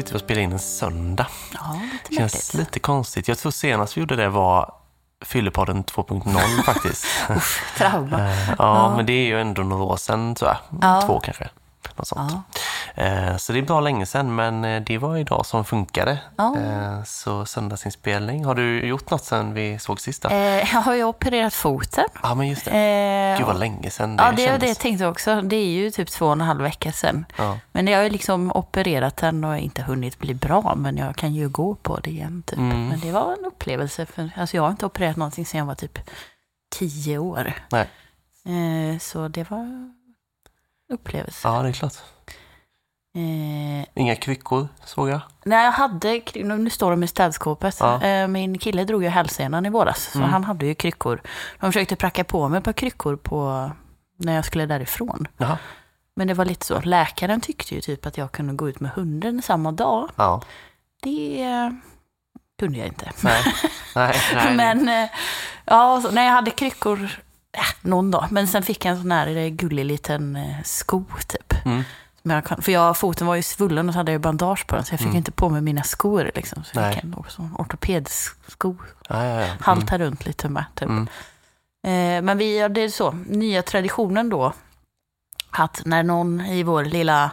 [0.00, 1.26] sitter vi och spelar in en söndag.
[1.54, 2.54] Ja, lite Det känns märkligt.
[2.54, 3.28] lite konstigt.
[3.28, 4.72] Jag tror senast vi gjorde det var
[5.24, 7.06] Fyllepodden 2.0 faktiskt.
[7.30, 8.18] Usch, trauma.
[8.30, 8.96] Eh, ja, Ja.
[8.96, 10.58] men det är ju ändå några år sedan tror jag.
[10.82, 11.02] Ja.
[11.06, 11.48] Två kanske.
[11.96, 12.32] Något sånt.
[12.32, 12.42] Ja.
[13.00, 16.18] Eh, Så det är bra länge sedan, men eh, det var idag som funkade.
[16.36, 16.56] Ja.
[16.58, 18.44] Eh, Så söndagsinspelning.
[18.44, 20.24] Har du gjort något sedan vi såg sist?
[20.24, 22.04] jag har ju opererat foten.
[22.22, 23.36] Ja, men just det.
[23.38, 24.68] Gud vad länge sedan det Ja, det är det kändes.
[24.68, 25.40] jag tänkte också.
[25.40, 27.24] Det är ju typ två och en halv vecka sedan.
[27.38, 27.58] Ja.
[27.72, 31.34] Men jag har ju liksom opererat den och inte hunnit bli bra, men jag kan
[31.34, 32.42] ju gå på det igen.
[32.46, 32.58] Typ.
[32.58, 32.88] Mm.
[32.88, 34.06] Men det var en upplevelse.
[34.06, 35.98] För, alltså jag har inte opererat någonting sedan jag var typ
[36.78, 37.52] tio år.
[37.70, 37.88] Nej.
[39.00, 39.94] Så det var en
[40.92, 41.48] upplevelse.
[41.48, 41.94] ja, det är klart.
[43.14, 45.20] Eh, Inga kryckor såg jag.
[45.44, 48.02] när jag hade, nu står de i städskåpet, Ja.
[48.02, 50.30] eh, min kille drog ju hälsenan i våras, så Mm.
[50.30, 51.22] han hade ju kryckor.
[51.60, 53.70] De försökte pracka på mig ett par kryckor på,
[54.16, 55.26] när jag skulle därifrån.
[55.36, 55.58] Jaha.
[56.16, 58.90] Men det var lite så, läkaren tyckte ju typ att jag kunde gå ut med
[58.90, 60.10] hunden samma dag.
[60.16, 60.42] Ja.
[61.02, 61.70] Det eh,
[62.58, 63.10] kunde jag inte.
[63.20, 63.42] Nej.
[63.94, 64.56] nej, nej.
[64.56, 65.10] Men eh,
[65.64, 66.98] ja, så, när jag hade kryckor
[67.52, 68.26] äh, någon dag.
[68.30, 71.54] Men sen fick jag en sån här eh, gullig liten eh, sko typ.
[71.66, 71.82] Mm.
[72.34, 74.84] Jag kan, för jag, foten var ju svullen och så hade jag bandage på den.
[74.84, 75.16] Så jag fick Mm.
[75.16, 76.64] inte på mig mina skor liksom.
[76.64, 76.94] Så jag Nej.
[76.94, 77.14] fick en
[77.58, 78.74] ortopedsko.
[79.08, 79.44] Ja, ja, ja.
[79.46, 79.58] Mm.
[79.60, 80.64] Halta runt lite med.
[80.74, 80.88] Typ.
[80.88, 81.08] Mm.
[81.86, 84.52] Eh, men vi, ja, det är så, nya traditionen då.
[85.50, 87.30] Att när någon i vår lilla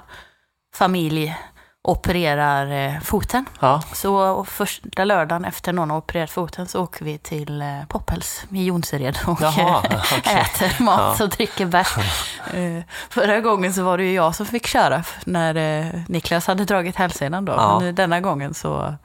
[0.75, 1.37] familj
[1.83, 3.45] opererar eh, foten.
[3.59, 8.43] Ja, Så första lördagen efter någon har opererat foten så åker vi till eh, Poppels
[8.51, 10.45] i Jonsered och Jaha, eh, okej.
[10.55, 11.23] äter mat Ja.
[11.23, 11.87] och dricker bärs.
[13.09, 17.45] Förra gången så var det ju jag som fick köra när Niklas hade dragit hälsenan
[17.45, 17.53] då.
[17.53, 17.79] Ja.
[17.79, 18.95] Men denna gången så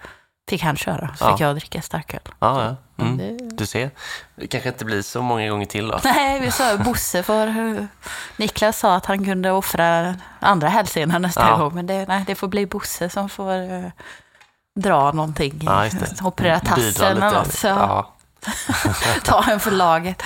[0.50, 1.14] fick han köra.
[1.16, 1.32] Så Ja.
[1.32, 2.20] fick jag dricka starköl.
[2.38, 2.76] ja, ja.
[2.96, 3.18] Men Mm.
[3.38, 3.90] det- Du ser.
[4.36, 6.00] Det kanske inte blir så många gånger till då.
[6.04, 7.84] Nej, vi sa Bosse för eh,
[8.36, 11.56] Niklas sa att han kunde offra andra hälsenan nästa Ja.
[11.56, 11.74] gång.
[11.74, 13.88] Men det, nej, det får bli Bosse som får eh,
[14.80, 15.60] dra någonting.
[15.64, 16.22] Ja, det.
[16.22, 17.52] Operera tassen eller något.
[17.54, 18.12] Så Ja.
[19.24, 20.22] ta en för laget.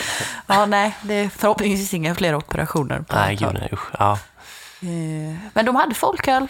[0.46, 3.00] Ja, nej, det är förhoppningsvis inga fler operationer.
[3.00, 3.68] På Nej, gud nej.
[3.72, 3.90] Usch.
[3.98, 4.12] Ja.
[4.82, 6.48] Eh, Men de hade folköl.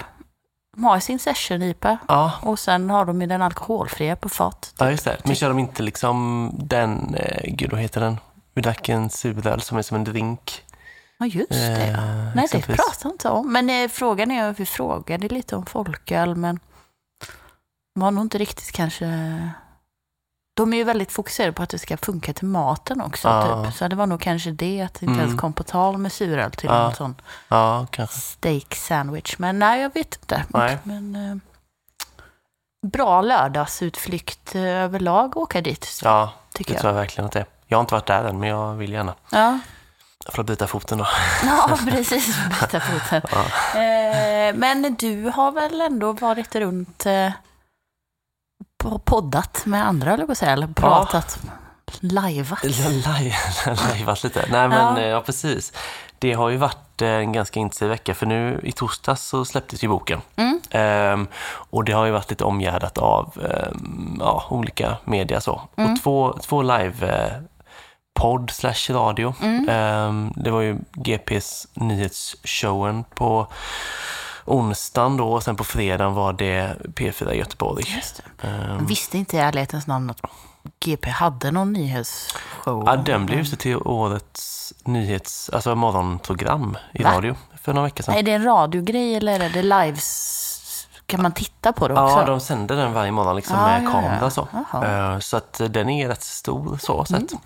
[0.76, 1.98] De har sin session-IPA.
[2.08, 2.32] Ja.
[2.42, 4.74] Och sen har de ju den alkoholfria på fat.
[4.78, 5.16] ja, just det.
[5.24, 8.16] Men kör de inte liksom den, eh, gud vad heter den?
[8.54, 10.62] Vi drack en suröl som är som en drink.
[11.18, 11.82] Ja, just det.
[11.86, 12.76] Eh, Nej, det exempelvis.
[12.86, 13.52] pratar inte om.
[13.52, 16.60] Men eh, frågan är, vi frågade lite om folköl, men
[17.94, 19.06] var nog inte riktigt kanske...
[20.56, 23.28] De är ju väldigt fokuserade på att det ska funka till maten också.
[23.28, 23.64] Ja.
[23.64, 23.74] Typ.
[23.74, 25.26] Så det var nog kanske det, att det inte Mm.
[25.26, 26.88] ens kom på tal med suröl till Ja.
[26.88, 27.14] en sån
[27.48, 28.18] Ja, kanske.
[28.18, 29.38] steak sandwich.
[29.38, 30.44] Men nej, jag vet inte.
[30.48, 30.78] Nej.
[30.82, 31.36] Men, eh,
[32.90, 36.90] bra lördagsutflykt eh, överlag åka dit, Ja, det tycker tror jag.
[36.96, 37.46] jag verkligen att det är.
[37.66, 39.14] Jag har inte varit där än, men jag vill gärna.
[39.30, 39.58] Ja.
[40.24, 41.06] Jag får byta foten då.
[41.44, 42.36] Ja, precis.
[42.60, 43.22] Byta foten.
[43.32, 43.80] Ja.
[43.80, 47.30] Eh, men du har väl ändå varit runt eh,
[49.04, 51.38] poddat med andra, eller att säga, eller pratat,
[52.00, 52.64] lajvat.
[53.90, 54.44] Lajvat lite.
[54.50, 55.00] Nej, men Ja.
[55.00, 55.06] ja.
[55.06, 55.72] ja, precis.
[56.18, 59.88] Det har ju varit en ganska intensiv vecka, för nu i torsdags så släpptes ju
[59.88, 60.20] boken.
[60.36, 60.60] Mm.
[60.70, 61.26] Ehm,
[61.70, 65.60] och det har ju varit lite omgärdat av ehm, ja, olika media så.
[65.76, 65.92] Mm.
[65.92, 67.32] Och två, två live eh,
[68.14, 69.34] podd slash radio.
[69.42, 69.68] Mm.
[69.68, 73.46] Ehm, det var ju GPs nyhetsshowen på
[74.46, 77.84] onsdagen då och sen på fredagen var det P4 i Göteborg.
[77.96, 78.48] Just det.
[78.68, 80.20] Jag visste inte i ärlighetens namn att
[80.84, 82.82] GP hade någon nyhetsshow.
[82.86, 87.12] Ja, den blev utsedd till årets nyhets, alltså morgonprogram i Va?
[87.16, 88.14] radio för några veckor sedan.
[88.14, 90.42] Är det en radiogrej eller är det lives?
[91.06, 92.16] Kan man titta på det också?
[92.16, 94.30] Ja, de sänder den varje morgon liksom Ja, med ja, kamera ja.
[94.30, 94.48] så.
[94.52, 94.84] Jaha.
[94.86, 95.12] Mm.
[95.14, 97.32] Eh, Så att eh, den är rätt stor så sett.
[97.32, 97.38] Eh,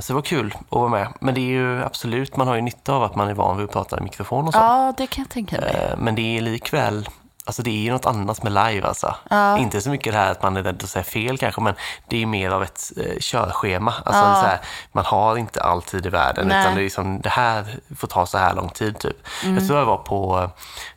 [0.00, 1.08] Så det var kul att vara med.
[1.20, 3.64] Men det är ju absolut, man har ju nytta av att man är van vid
[3.64, 4.58] att prata i mikrofon och så.
[4.58, 5.70] Ja, det kan jag tänka mig.
[5.90, 7.08] Eh, Men det är likväl,
[7.44, 9.14] alltså det är ju något annat med live alltså.
[9.30, 9.58] Ja.
[9.58, 11.74] Inte så mycket det här att man är rädd att säga fel kanske, men
[12.08, 13.94] det är ju mer av ett eh, körschema.
[14.04, 14.34] Alltså Ja.
[14.34, 14.60] så här,
[14.92, 16.60] man har inte all tid i världen, Nej.
[16.60, 17.64] utan det är liksom, det här
[17.96, 19.16] får ta så här lång tid typ.
[19.44, 19.56] Mm.
[19.56, 20.50] Jag tror jag var på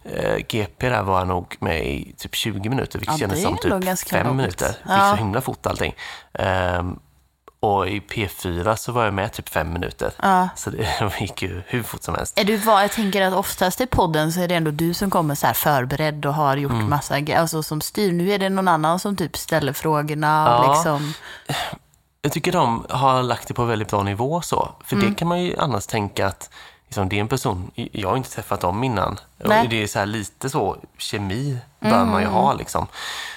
[0.03, 3.57] eh, GP, där var jag nog med i typ 20 minuter, vilket Ja, kändes som
[3.57, 4.37] typ ganska fem långt.
[4.37, 4.67] minuter.
[4.87, 5.95] Det gick så himla fort allting.
[6.33, 6.99] Ehm,
[7.59, 10.11] och i P4 så var jag med typ fem minuter.
[10.21, 10.49] Ja.
[10.55, 10.87] Så det
[11.19, 12.39] gick ju hur fort som helst.
[12.39, 15.09] Är du vad, jag tänker att oftast i podden så är det ändå du som
[15.09, 16.89] kommer så här förberedd och har gjort Mm.
[16.89, 18.11] massa grejer, alltså som styr.
[18.11, 20.73] Nu är det någon annan som typ ställer frågorna och Ja.
[20.73, 21.13] liksom.
[22.21, 24.69] Jag tycker de har lagt det på väldigt bra nivå så.
[24.85, 25.09] För Mm.
[25.09, 26.49] det kan man ju annars tänka att
[26.89, 29.19] liksom, det är en person, jag har inte träffat dem innan.
[29.37, 29.67] Nej.
[29.67, 32.33] Det är så här lite så, kemi bör man ju Mm.
[32.33, 32.87] ha liksom.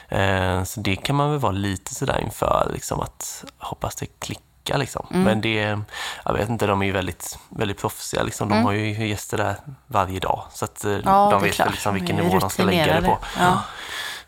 [0.08, 4.78] Eh, så det kan man väl vara lite sådär inför, liksom att hoppas det klickar
[4.78, 5.06] liksom.
[5.10, 5.78] Men det,
[6.25, 8.49] jag vet inte, de är ju väldigt, väldigt proffsiga liksom.
[8.49, 9.56] De har ju gäster där
[9.87, 10.44] varje dag.
[10.52, 11.70] Så att eh, Ja, de vet klart.
[11.70, 13.19] liksom vilken nivå de ska lägga det på.
[13.38, 13.62] Ja.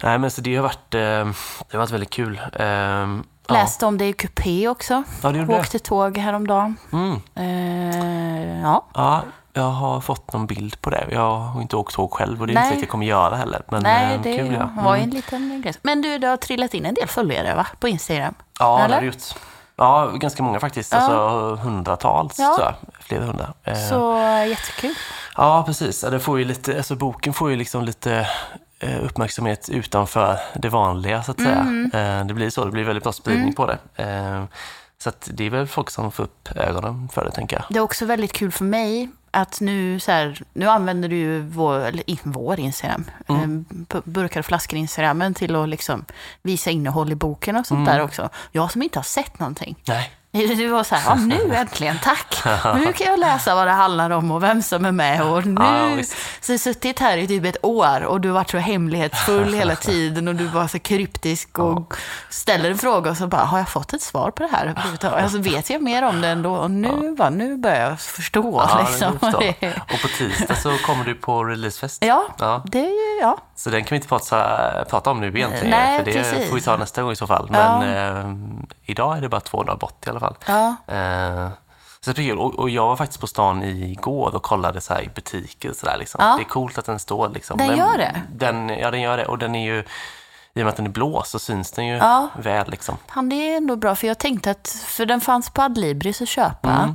[0.03, 2.41] Nej men så det har varit, eh, det har varit väldigt kul.
[3.49, 3.63] Eh, ja.
[3.63, 5.03] Läste om det i kupé också.
[5.23, 5.61] Ja, det gjorde det.
[5.61, 6.77] Åkte tåg häromdagen.
[6.93, 7.21] Mm.
[7.35, 8.87] Eh, ja.
[8.95, 11.07] Ja, jag har fått någon bild på det.
[11.11, 12.63] Jag har inte åkt tåg själv och det är Nej.
[12.65, 13.63] inte säkert jag kommer göra heller.
[13.69, 14.83] Men Nej, eh, det kul ja.
[14.83, 15.11] var ju Mm.
[15.11, 15.75] en liten grej.
[15.83, 17.67] Men du, det har trillat in en del följare va?
[17.81, 18.35] På Instagram?
[18.59, 18.95] Ja, det eller?
[18.95, 19.35] har det gjort.
[19.77, 20.93] Ja, ganska många faktiskt.
[20.93, 20.99] Ja.
[20.99, 22.55] Alltså hundratals, Ja.
[22.57, 22.75] tror jag.
[23.01, 23.53] Flera hundra.
[23.65, 24.19] Eh, Så
[24.49, 24.95] jättekul.
[25.37, 26.03] Ja, precis.
[26.03, 28.27] Ja, det får ju lite, alltså, boken får ju liksom lite
[28.81, 31.61] uppmärksamhet utanför det vanliga, så att säga.
[31.61, 31.91] Mm.
[32.21, 32.65] Eh, det blir så.
[32.65, 33.79] Det blir väldigt bra spridning på det.
[34.05, 34.45] Eh,
[34.99, 37.65] så att det är väl folk som får upp ögonen för det, tänker jag.
[37.71, 41.41] Det är också väldigt kul för mig att nu, så här, nu använder du ju
[41.41, 41.93] vår,
[42.23, 43.67] vår Instagram, Mm.
[43.71, 46.05] eh, bu- burkar och flaskor Instagrammen till att liksom
[46.43, 47.95] visa innehåll i boken och sånt Mm.
[47.99, 48.29] där också.
[48.53, 49.77] Jag som inte har sett någonting.
[49.89, 50.13] Nej.
[50.57, 52.43] Det var så här, ja, nu äntligen, tack.
[52.75, 55.23] Nu kan jag läsa vad det handlar om och vem som är med.
[55.23, 56.03] Och nu Ja,
[56.41, 59.77] så jag suttit här i typ ett år och du har varit så hemlighetsfull hela
[59.77, 61.95] tiden och du var så kryptisk och
[62.31, 64.75] ställer en fråga och så bara, har jag fått ett svar på det här?
[65.23, 66.55] Alltså vet jag mer om det ändå?
[66.55, 68.65] Och nu, bara, nu börjar jag förstå.
[68.69, 69.13] Ja, liksom.
[69.93, 72.05] Och på tisdag så kommer du på releasefest.
[72.05, 72.63] Ja, Ja.
[72.67, 73.39] det är ja.
[73.57, 75.71] Så den kan vi inte prata, prata om nu egentligen.
[75.71, 76.49] Nej, för det precis.
[76.49, 77.49] får vi ta nästa gång i så fall.
[77.51, 78.35] Men eh,
[78.85, 80.24] idag är det bara två dagar bort i alla fall.
[80.47, 80.77] Ja.
[80.95, 81.49] Eh,
[82.01, 82.39] så det kul.
[82.39, 85.73] Och, och jag var faktiskt på stan igår och kollade så i butiker.
[85.73, 86.19] Så där, liksom.
[86.25, 86.37] Ja.
[86.37, 87.29] Det är coolt att den står.
[87.29, 87.59] Liksom.
[87.59, 88.23] Den gör det?
[88.33, 89.25] Den, ja, den gör det.
[89.25, 89.85] Och den är ju, i
[90.55, 92.29] och med att den är blå så syns den ju Ja.
[92.39, 92.71] väl.
[92.71, 92.97] Liksom.
[93.07, 96.29] Han det är ändå bra, för jag tänkte att, för den fanns på Adlibris att
[96.29, 96.71] köpa.
[96.71, 96.95] Mm.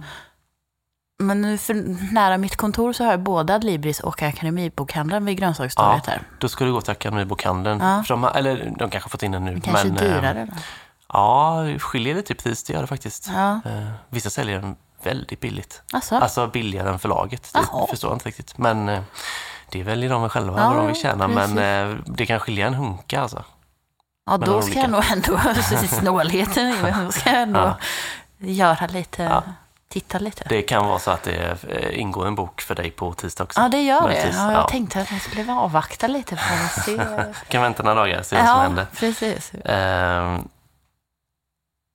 [1.23, 1.73] Men nu för
[2.13, 6.21] nära mitt kontor så har jag både Adlibris och Akademibokhandeln vid grönsakstorget här.
[6.39, 7.79] Då ska du gå till Akademibokhandeln.
[7.79, 8.03] Ja.
[8.03, 9.61] För de, eller de kanske har fått in den nu.
[9.61, 10.57] Kanske men, eh, dyrare då.
[11.13, 12.63] Ja, skiljer lite i pris.
[12.63, 13.29] Det gör det faktiskt.
[13.35, 13.51] Ja.
[13.65, 15.81] Eh, vissa säljer den väldigt billigt.
[15.93, 17.49] Alltså, Alltså billigare än förlaget.
[17.53, 17.87] Det Jaha.
[17.87, 18.57] förstår jag inte riktigt.
[18.57, 19.01] Men eh,
[19.69, 21.27] det väljer de själva Ja, vad de vill tjäna.
[21.27, 21.59] Men precis.
[21.59, 23.43] eh, det kan skilja en hunka alltså.
[24.25, 24.79] ja, då ska olika.
[24.79, 25.39] jag nog ändå,
[25.87, 26.75] snålheten
[27.05, 27.77] då ska jag ändå Ja.
[28.47, 29.43] göra lite, Ja.
[29.89, 30.45] titta lite.
[30.49, 31.57] Det kan vara så att det
[31.91, 33.61] ingår en bok för dig på tisdag också.
[33.61, 34.05] Ja, det gör det.
[34.07, 34.35] Möjligtvis.
[34.35, 34.67] Ja, jag Ja.
[34.67, 36.97] tänkte att jag skulle avvakta lite för att se.
[37.49, 38.85] Kan vänta några dagar, se vad som händer.
[38.99, 39.53] precis.
[39.53, 40.39] Eh,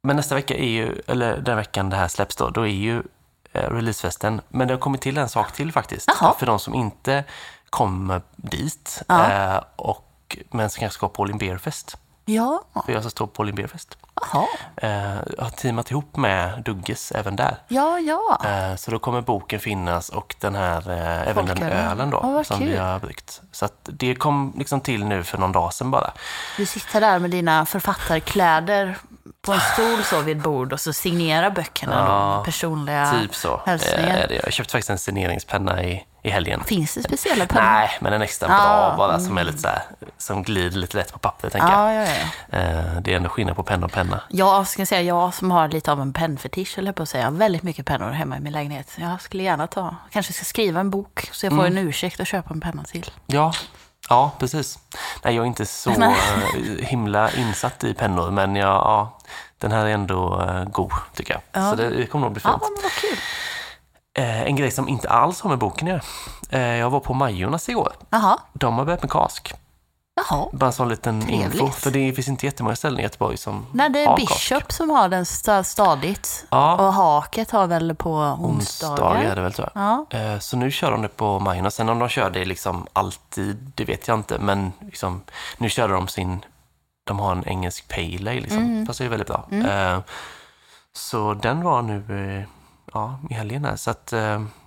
[0.05, 3.03] men nästa vecka är ju, eller den veckan det här släpps då, då är ju
[3.53, 4.41] eh, releasefesten.
[4.49, 6.11] Men det har kommit till en sak till faktiskt.
[6.21, 6.35] Jaha.
[6.39, 7.25] För de som inte
[7.71, 9.31] kommer dit Ja.
[9.33, 11.97] eh, och, men som kanske ska på All Beer Fest.
[12.27, 13.99] Ja, För jag ska stå på All Beer Fest.
[14.33, 14.47] jaha.
[14.77, 17.57] Eh, jag har teamat ihop med Dugges även där.
[17.69, 18.39] Ja, ja.
[18.77, 20.91] Så då kommer boken finnas och den här,
[21.27, 22.69] även den ölen då, vad som kul.
[22.69, 23.41] vi har bryggt.
[23.53, 26.13] Så att det kom liksom till nu för någon dag sedan bara.
[26.57, 28.97] Du sitter där med dina författarkläder
[29.43, 33.35] på en stol så vid ett bord och så signerar böckerna Ja, då, personliga Typ
[33.35, 33.61] så.
[33.67, 34.17] hälsningar.
[34.23, 36.63] Eh, det- Jag köpte faktiskt en signeringspenna i, i helgen.
[36.67, 37.63] Finns det speciella pennor?
[37.65, 39.83] Nej, men en extra bra Ah, bara som är lite så här,
[40.19, 42.17] som glider lite lätt på pappret tänker Ja, ja, ja.
[42.51, 42.61] jag.
[42.79, 44.21] Eh, Det är ändå skillnad på penna och penna.
[44.29, 47.31] Jag ska säga, jag som har lite av en pennfetisch, eller på att säga, jag
[47.31, 48.91] har väldigt mycket pennor hemma i min lägenhet.
[48.97, 51.79] Jag skulle gärna ta, kanske ska skriva en bok så jag får Mm.
[51.79, 53.11] en ursäkt att köpa en penna till.
[53.27, 53.53] Ja,
[54.09, 54.79] ja precis.
[55.25, 56.11] Nej, jag är inte så eh,
[56.79, 59.19] himla insatt i pennor, men jag, ja,
[59.59, 61.43] den här är ändå eh, god tycker jag.
[61.63, 61.71] Ja.
[61.71, 62.63] Så det, det kommer nog bli Ja, fint.
[62.63, 63.19] men vad kul.
[64.19, 66.05] Eh, en grej som inte alls har med boken att
[66.51, 66.77] göra.
[66.77, 67.93] Jag var på Majornas igår.
[68.11, 69.55] Jaha, De har börjat med kask.
[70.31, 70.47] Jaha.
[70.53, 71.55] Bara en sån liten Trevligt.
[71.55, 71.69] info.
[71.71, 74.73] För det finns inte jättemånga ställen i Göteborg som Nej, det är har Bishop kask.
[74.73, 76.47] som har den sta- stadigt.
[76.51, 79.37] Ja, Och Haket har väl på onsdagar är onsdagar.
[79.37, 79.83] det väl tror jag.
[80.11, 81.75] Ja, Eh, Så nu kör de det på Majornas.
[81.75, 84.39] Sen om de kör det liksom alltid, det vet jag inte.
[84.39, 85.21] Men liksom,
[85.59, 86.45] nu kör de sin,
[87.07, 88.59] de har en engelsk pale ale liksom.
[88.59, 88.87] Mm.
[88.87, 89.45] Fast det är väldigt bra.
[89.51, 89.67] Mm.
[89.67, 90.01] Eh,
[90.97, 91.97] Så den var nu
[92.41, 92.49] eh,
[92.93, 93.77] ja, i helgen här.
[93.77, 94.13] Så att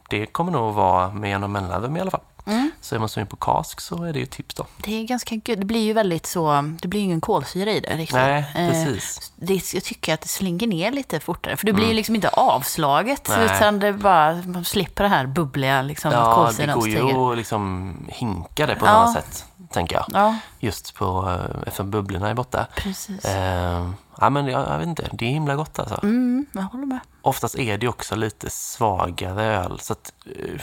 [0.09, 2.21] det kommer nog vara med genom mellanrum i alla fall.
[2.47, 2.71] Mm.
[2.81, 4.65] Så är man sugen på kask så är det ju tips då.
[4.77, 5.45] det är ganska gött.
[5.59, 8.15] Det blir ju väldigt så, det blir ju ingen kolsyra i det riktigt.
[8.15, 9.31] Nej, Eh, precis.
[9.35, 11.57] det, jag tycker att det slinker ner lite fortare.
[11.57, 13.29] För det blir ju liksom inte avslaget.
[13.29, 13.45] Mm.
[13.45, 13.55] Nej.
[13.55, 16.97] Utan det bara, man slipper det här bubbliga liksom, Ja, det kolsyran går som ju
[16.97, 17.31] stiger.
[17.31, 19.03] att liksom hinka det på Ja.
[19.05, 20.05] något sätt, tänker jag.
[20.13, 22.67] Ja, Just på, eh, eftersom bubblorna är borta.
[22.75, 23.25] precis.
[23.25, 23.89] Eh,
[24.19, 25.99] ja, men jag, jag vet inte, det är himla gott alltså.
[26.03, 26.99] Mm, jag håller med.
[27.21, 30.61] Oftast är det också lite svagare öl, så att eh,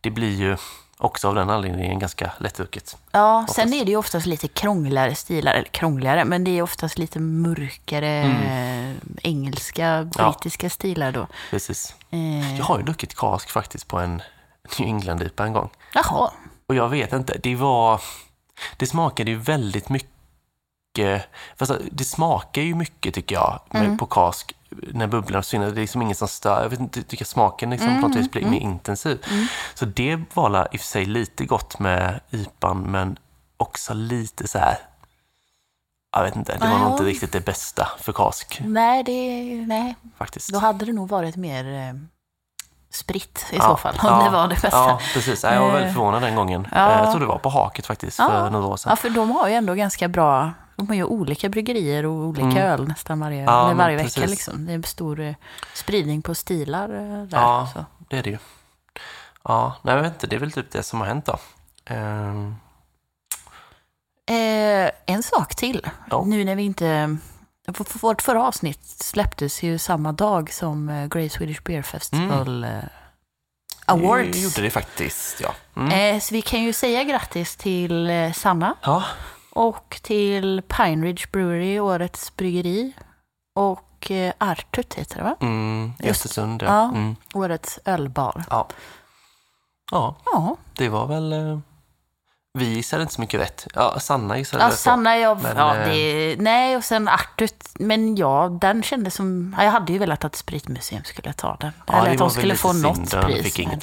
[0.00, 0.56] det blir ju
[0.98, 2.96] också av den anledningen ganska lättdrucket.
[3.12, 3.80] Ja, sen Oftast.
[3.80, 8.08] är det ju oftast lite krångligare stilar, eller krångligare, men det är oftast lite mörkare
[8.08, 8.90] Mm.
[8.92, 11.26] eh, engelska, brittiska stilar då.
[11.50, 11.94] Precis.
[12.10, 14.16] Eh, Jag har ju druckit kask faktiskt på en
[14.78, 15.70] New England-IPA en gång.
[15.94, 16.30] Jaha,
[16.66, 18.00] Och jag vet inte, det var...
[18.76, 21.28] Det smakade ju väldigt mycket...
[21.56, 23.98] Fast det smakar ju mycket tycker jag Mm.
[23.98, 26.62] på kask när bubblorna försvinner, det är liksom inget som stör.
[26.62, 29.24] Jag vet inte, tycker smaken liksom Mm, på något vis blir mer intensiv.
[29.74, 33.18] Så det var i och för sig lite gott med IPAn, men
[33.56, 34.78] också lite så här,
[36.16, 36.92] jag vet inte, det var nog Ja.
[36.92, 40.52] inte riktigt det bästa för kask Nej, det, nej, faktiskt.
[40.52, 41.94] då hade det nog varit mer eh,
[42.90, 44.68] spritt i Ja, så fall, om ja, det var det bästa.
[44.76, 45.42] Ja, precis.
[45.44, 46.68] Jag var väldigt Eh, förvånad den gången.
[46.72, 46.90] ja.
[46.92, 48.90] Eh, Jag tror det var på Haket faktiskt, för några år sedan.
[48.90, 50.52] Ja, för de har ju ändå ganska bra,
[50.86, 52.56] har ju olika bryggerier och olika Mm.
[52.58, 54.04] öl nästan varje, Ja, varje vecka.
[54.08, 54.30] precis.
[54.30, 54.66] Liksom.
[54.66, 55.34] Det är stor eh,
[55.74, 57.38] spridning på stilar eh, där.
[57.38, 57.68] Ja.
[57.74, 57.84] Så.
[58.10, 58.38] Det är det ju.
[59.44, 61.38] Ja, nej jag vet inte, det är väl typ det som har hänt då.
[61.84, 62.54] Ehm,
[64.30, 65.86] Eh, en sak till.
[66.10, 66.24] Ja.
[66.26, 67.16] Nu när vi inte...
[68.00, 72.70] Vårt förra avsnitt släpptes ju samma dag som eh, Great Swedish Beer Festival eh,
[73.84, 74.32] Awards.
[74.32, 75.54] Det gjorde det faktiskt, ja.
[75.76, 76.14] Mm.
[76.16, 79.04] Eh, så vi kan ju säga grattis till Sanna Ja,
[79.58, 82.92] och till Pine Ridge Brewery, årets bryggeri.
[83.54, 85.36] Och eh, Artut heter det va?
[85.40, 86.84] mm, Östersund, ja.
[86.84, 87.16] Mm.
[87.34, 88.44] Årets ölbar.
[88.50, 88.68] ja.
[89.90, 91.32] Ja, Ja, det var väl...
[91.32, 91.58] eh,
[92.58, 93.66] Vi gissade inte så mycket rätt.
[93.74, 94.78] Ja, Sanna gissade ja rätt.
[94.78, 99.54] Sanna, jag, Men, ja, eh, det, nej och sen Artut, men ja, den kändes som,
[99.58, 101.72] ja, jag hade ju velat att Spritmuseum skulle ta den.
[101.86, 103.54] Ja, Eller att de skulle få synd, något de pris.
[103.54, 103.80] fick men-.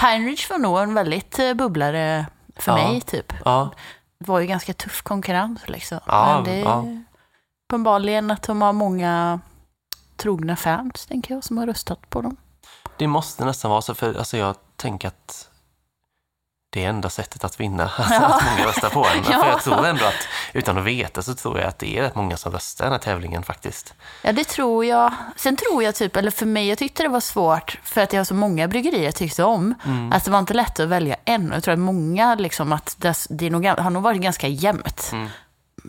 [0.00, 2.26] Pine Ridge var nog en väldigt bubblare
[2.56, 2.88] för Ja.
[2.88, 3.32] mig, typ.
[3.44, 3.70] Ja,
[4.26, 6.00] var ju ganska tuff konkurrens liksom.
[6.06, 6.84] Ja, men det är ja.
[7.68, 9.40] uppenbarligen att de har många
[10.16, 12.36] trogna fans, tänker jag, som har röstat på dem.
[12.98, 15.50] det måste nästan vara så, för alltså, jag tänker att
[16.74, 18.20] det är enda sättet att vinna, alltså, Ja.
[18.26, 19.24] att många röstar på en.
[19.30, 19.38] Ja.
[19.42, 22.14] För jag tror ändå att, utan att veta, så tror jag att det är rätt
[22.14, 23.94] många som röstar i den här tävlingen faktiskt.
[24.22, 25.14] Ja, det tror jag.
[25.36, 28.20] Sen tror jag typ, eller för mig, jag tyckte det var svårt för att jag
[28.20, 29.74] har så många bryggerier jag tyckte om.
[29.84, 30.12] Mm.
[30.12, 31.50] Att det var inte lätt att välja en.
[31.54, 35.08] Jag tror att många, liksom, att det, det nog, har nog varit ganska jämnt.
[35.12, 35.28] Mm.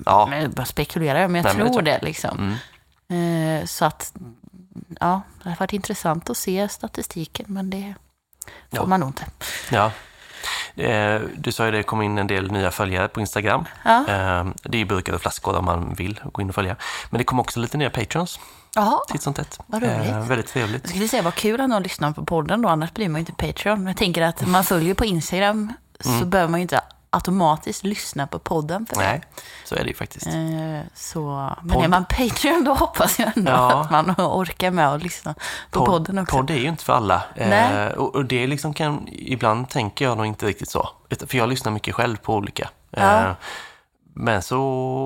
[0.06, 2.00] Ja, Men jag bara spekulerar, men jag Nej, men tror tror det.
[2.02, 2.58] liksom.
[3.10, 3.60] Mm.
[3.62, 4.14] Eh, så att,
[5.00, 7.94] ja, det har varit intressant att se statistiken, men det
[8.70, 8.86] får Ja.
[8.86, 9.26] man nog inte.
[9.72, 9.92] ja.
[10.76, 13.66] Eh, Du sa ju det kom in en del nya följare på Instagram.
[13.84, 13.98] Ja.
[14.00, 16.76] Eh, Det är ju burkar och flaskor om man vill gå in och följa.
[17.10, 18.40] Men det kom också lite nya patrons
[18.76, 19.60] Jaha, titt som tätt.
[19.68, 20.10] Vad roligt.
[20.10, 20.82] Eh, Väldigt trevligt.
[20.84, 23.28] jag skulle säga vad kul att någon lyssnar på podden då, annars blir man ju
[23.28, 23.88] inte Patreon.
[23.88, 26.82] Jag tänker att man följer på Instagram så behöver man ju inte
[27.16, 29.02] automatiskt lyssna på podden för det.
[29.02, 29.22] Nej,
[29.66, 30.28] så är det ju faktiskt.
[30.28, 30.34] Eh,
[30.94, 33.82] Så, men Podd- är man Patreon då hoppas jag ändå Ja.
[33.82, 35.36] att man orkar med att lyssna
[35.72, 36.36] på podden också.
[36.38, 37.22] Podd är ju inte för alla.
[37.36, 37.86] Nej.
[37.88, 40.90] Eh, och, och det liksom kan, ibland tänker jag nog inte riktigt så.
[41.28, 42.70] För jag lyssnar mycket själv på olika.
[42.92, 43.22] Ja.
[43.22, 43.32] Eh,
[44.18, 44.58] men så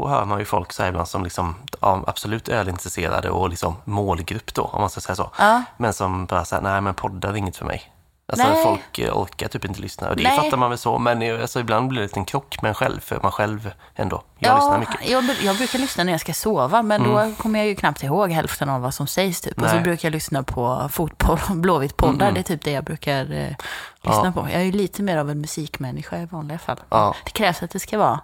[0.10, 4.54] hör man ju folk så här ibland som liksom, ja, absolut ölintresserade och liksom målgrupp
[4.54, 5.32] då, om man ska säga så.
[5.38, 5.63] Ja.
[5.78, 7.92] Men som bara säger, nej men poddar är inget för mig.
[8.29, 8.63] Alltså Nej.
[8.63, 10.09] folk eh, orkar typ inte lyssna.
[10.09, 10.38] Och det Nej.
[10.38, 13.19] fattar man väl så, men alltså, ibland blir det en krock med en själv, för
[13.24, 15.09] man själv ändå, jag lyssnar mycket.
[15.09, 18.31] Jag, jag brukar lyssna när jag ska sova, men då kommer jag ju knappt ihåg
[18.31, 19.41] hälften av vad som sägs.
[19.41, 19.62] Typ.
[19.62, 22.31] Och så brukar jag lyssna på fotboll Blåvitt-poddar.
[22.31, 23.55] Det är typ det jag brukar eh,
[24.01, 24.31] lyssna Ja.
[24.31, 24.39] på.
[24.51, 26.79] Jag är ju lite mer av en musikmänniska i vanliga fall.
[26.89, 27.15] Ja.
[27.25, 28.19] Det krävs att det ska vara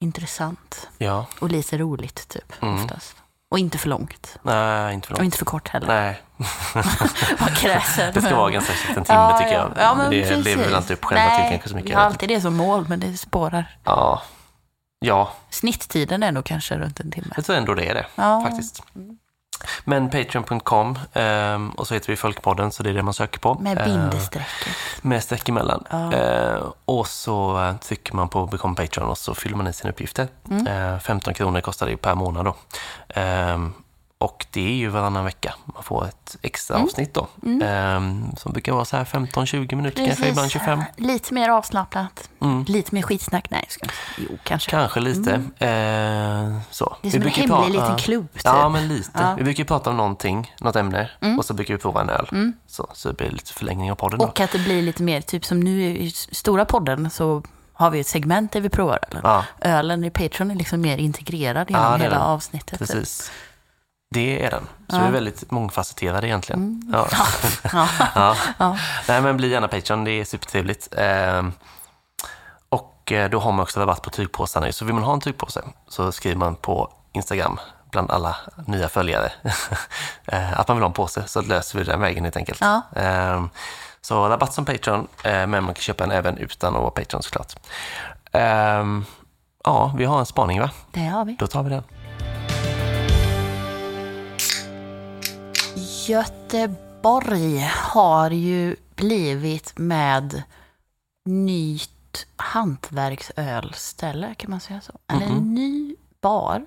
[0.00, 2.74] intressant Ja, och lite roligt, typ, Mm.
[2.84, 3.16] oftast.
[3.50, 4.38] Och inte för långt.
[4.42, 5.24] nej inte för Och långt.
[5.24, 5.86] inte för kort heller.
[5.86, 6.22] Nej,
[7.38, 9.72] Vad krävs det ska vara ganska exakt en timme tycker jag.
[9.76, 10.44] Ja, men det precis.
[10.44, 11.90] lever väl inte upp själva Nej, till kanske så mycket.
[11.90, 13.76] Jag har alltid det som mål, men det spårar.
[13.84, 14.22] Ja,
[14.98, 17.32] ja, Snitttiden är nog kanske runt en timme.
[17.36, 18.40] jag tror ändå det är det Ja.
[18.48, 18.82] faktiskt.
[19.84, 23.54] Men Patreon.com ehm, och så heter vi Folkpodden så det är det man söker på.
[23.54, 24.46] Med Eh, bindestreck.
[25.02, 25.84] med streck emellan.
[25.90, 26.12] Ja.
[26.12, 29.90] Eh, och så eh, trycker man på Become Patreon och så fyller man i sina
[29.90, 30.28] uppgifter.
[30.50, 30.66] Mm.
[30.66, 32.54] Eh, 15 kronor kostar det per månad då.
[34.20, 35.54] Ehm, och det är ju varannan vecka.
[35.64, 36.84] Man får ett extra Mm.
[36.86, 37.26] avsnitt då.
[37.64, 40.82] Ehm, som brukar vara så här 15-20 minuter, kanske ibland 25.
[40.96, 42.28] Lite mer avslappnat.
[42.40, 42.64] Mm.
[42.68, 43.50] Lite mer skitsnack.
[43.50, 43.86] Nej, ska.
[44.18, 44.70] Jo, kanske.
[44.70, 45.32] Kanske lite.
[45.58, 46.96] Eh, så.
[47.02, 48.32] Det är som en brukar hemlig prata- liten klubb.
[48.32, 48.42] Typ.
[48.44, 49.10] Ja, men lite.
[49.14, 49.20] Ja.
[49.24, 49.36] Mm.
[49.36, 52.52] Vi brukar ju prata om någonting, något ämne, och så brukar vi prova en öl.
[52.66, 54.24] Så, så det blir lite förlängning av podden då.
[54.24, 57.42] Och att det blir lite mer, typ som nu i stora podden så
[57.72, 59.20] har vi ett segment där vi provar ölen.
[59.24, 59.44] Ja.
[59.60, 62.78] Ölen i Patreon är liksom mer integrerad genom Ja, hela avsnittet.
[62.90, 63.08] typ.
[64.10, 64.62] Det är den.
[64.88, 64.96] Så Ja.
[64.96, 65.02] Mm.
[65.02, 66.90] vi är väldigt mångfacetterade egentligen.
[66.92, 67.08] Ja.
[67.72, 67.88] Ja.
[68.14, 68.36] ja.
[68.58, 68.76] Ja.
[69.08, 70.88] Nej, men bli gärna Patreon, det är supertrevligt.
[70.96, 71.52] Ehm,
[72.68, 74.72] och eh, då har man också rabatt på tygpåsarna.
[74.72, 77.58] Så vill man ha en tygpåse så skriver man på Instagram
[77.90, 78.36] bland alla
[78.66, 79.32] nya följare
[80.26, 82.60] eh, att man vill ha en påse så löser vi den vägen helt enkelt.
[82.60, 82.82] Ja.
[82.96, 83.50] Ehm,
[84.00, 87.22] så rabatt som Patreon, eh, men man kan köpa den även utan att vara Patreon
[87.22, 87.52] såklart.
[88.32, 89.04] Ehm,
[89.64, 90.70] ja, vi har en spaning va?
[90.92, 91.36] Det har vi.
[91.38, 91.82] Då tar vi den.
[96.08, 100.42] Göteborg har ju blivit med
[101.24, 104.92] nytt hantverksölställe, kan man säga så?
[105.06, 105.36] Eller Mhm.
[105.36, 106.66] en ny bar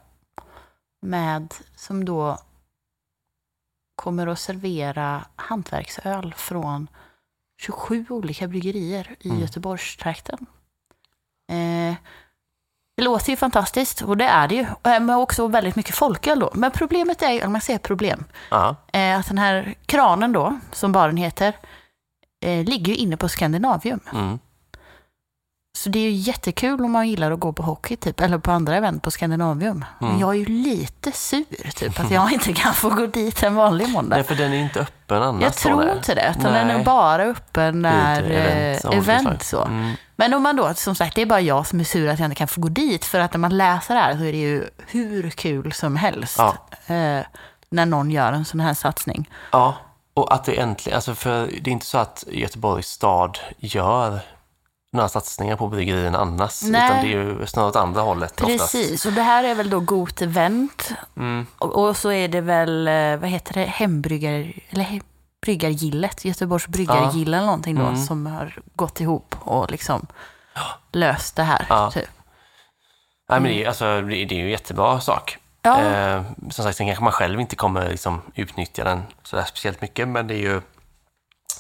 [1.02, 2.38] med, som då
[3.96, 6.88] kommer att servera hantverksöl från
[7.62, 9.42] 27 olika bryggerier i Mm.
[9.42, 10.46] Göteborgstrakten.
[11.52, 11.96] Eh,
[13.00, 14.62] det låter ju fantastiskt och det är det ju.
[14.62, 16.52] Eh, Men också väldigt mycket folköl då.
[16.54, 20.92] Men problemet är om man säger problem, Ja, eh, att den här kranen då, som
[20.92, 21.54] baren heter,
[22.46, 24.00] eh, ligger ju inne på Skandinavium.
[24.14, 24.40] mm.
[25.80, 28.52] Så det är ju jättekul om man gillar att gå på hockey typ, eller på
[28.52, 29.86] andra event på Skandinavium.
[30.00, 30.22] Men Mm.
[30.22, 33.90] jag är ju lite sur typ, att jag inte kan få gå dit en vanlig
[33.90, 34.16] måndag.
[34.16, 35.44] Nej, för den är inte öppen annars.
[35.44, 35.98] Jag tror nej.
[35.98, 36.80] inte det, utan den Nej.
[36.80, 39.64] är bara öppen Det är när event, som event så.
[39.64, 39.94] Mm.
[40.16, 42.26] Men om man då, som sagt, det är bara jag som är sur att jag
[42.26, 44.38] inte kan få gå dit, för att när man läser det här så är det
[44.38, 46.38] ju hur kul som helst.
[46.38, 46.56] Ja.
[46.96, 47.24] Eh,
[47.70, 49.30] när någon gör en sån här satsning.
[49.52, 49.76] Ja,
[50.14, 54.20] och att det äntligen, alltså för det är inte så att Göteborgs stad gör
[54.94, 56.86] några satsningar på bryggerierna annars, Nej.
[56.86, 58.72] utan det är ju snarare åt andra hållet oftast.
[58.72, 60.92] Precis, och det här är väl då Got Event.
[61.18, 61.46] Mm.
[61.58, 65.00] Och, och så är det väl, eh, vad heter det, hembryggar, eller he,
[65.42, 67.98] bryggargillet, Göteborgs bryggargille eller någonting då, Mm.
[67.98, 70.08] som har gått ihop och liksom
[70.92, 71.66] löst det här.
[71.70, 71.92] Ja.
[71.92, 72.10] Typ.
[73.30, 75.38] Nej, men det, är, alltså, det, det är ju en jättebra sak.
[75.62, 75.82] Ja.
[75.82, 79.82] Eh, som sagt, sen kanske man själv inte kommer liksom, utnyttja den så där speciellt
[79.82, 80.62] mycket, men det är ju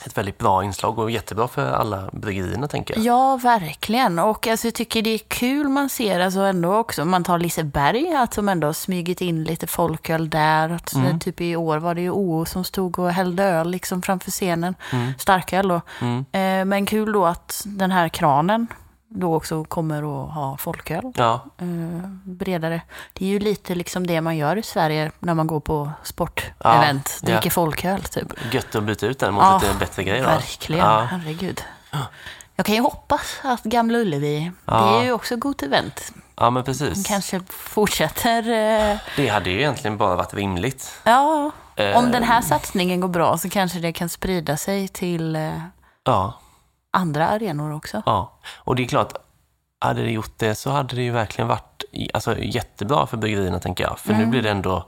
[0.06, 3.06] ett väldigt bra inslag och jättebra för alla bryggerierna, tänker jag.
[3.06, 4.20] Ja, verkligen.
[4.20, 8.14] Och alltså, jag tycker det är kul man ser alltså ändå också, man tar Liseberg,
[8.16, 10.70] att de ändå har smugit in lite folköl där.
[10.70, 11.20] Att, Mm.
[11.20, 14.76] Typ i år var det ju OO som stod och hällde öl liksom framför scenen.
[14.92, 15.12] Mm.
[15.18, 15.82] Starköl då.
[16.02, 16.26] Mm.
[16.32, 18.68] Eh, men kul då att den här kranen
[19.10, 19.98] då också kommer
[20.28, 21.12] att ha folköl.
[21.16, 21.66] Ja, eh,
[22.24, 22.82] bredare.
[23.14, 27.20] Det är ju lite liksom det man gör i Sverige när man går på sportevent.
[27.22, 27.52] Ja, dricker ja.
[27.52, 28.54] folköl typ.
[28.54, 30.24] gött att byta ut den mot Ja, lite bättre grejer.
[30.24, 30.30] då.
[30.30, 31.00] Verkligen, Ja.
[31.12, 31.62] herregud.
[32.56, 34.74] Jag kan ju hoppas att Gamla Ullevi, Ja.
[34.92, 36.12] det är ju också ett gott event.
[36.36, 37.08] ja, men precis.
[37.08, 38.40] kanske fortsätter.
[38.92, 41.00] eh, Det hade ju egentligen bara varit rimligt.
[41.04, 45.36] Ja, Eh, om den här satsningen går bra så kanske det kan sprida sig till
[45.36, 45.52] eh,
[46.04, 46.34] Ja,
[46.92, 48.02] andra arenor också.
[48.06, 48.40] ja.
[48.58, 49.14] Och det är klart,
[49.82, 53.84] hade det gjort det så hade det ju verkligen varit alltså, jättebra för bryggerierna, tänker
[53.84, 54.00] jag.
[54.00, 54.30] För nu Mm.
[54.32, 54.86] blir det ändå,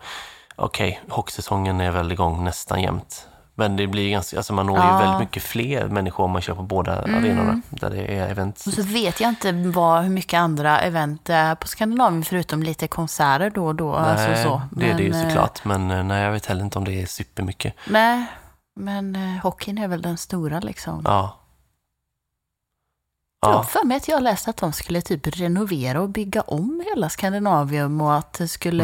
[0.56, 3.28] okej, hockeysäsongen är väl igång nästan jämt.
[3.56, 4.84] Men det blir ganska, alltså man når Ja.
[4.84, 4.96] Mm.
[4.96, 8.64] ju väldigt mycket fler människor om man kör på båda arenorna där det är event.
[8.68, 12.64] Och så vet jag inte vad, hur mycket andra event det är på Skandinavien förutom
[12.64, 13.92] lite konserter då och då.
[14.00, 14.62] Nej, alltså så.
[14.72, 15.66] det är det ju Men, eh, såklart.
[15.66, 17.74] Men eh, nej, jag vet heller inte om det är supermycket.
[17.88, 18.26] Nej,
[18.76, 21.02] men eh, hockeyn är väl den stora liksom.
[21.06, 21.38] Ja.
[23.44, 26.42] Jag har Ja, för mig att jag läste att de skulle typ renovera och bygga
[26.42, 28.84] om hela Skandinavium och att, det skulle,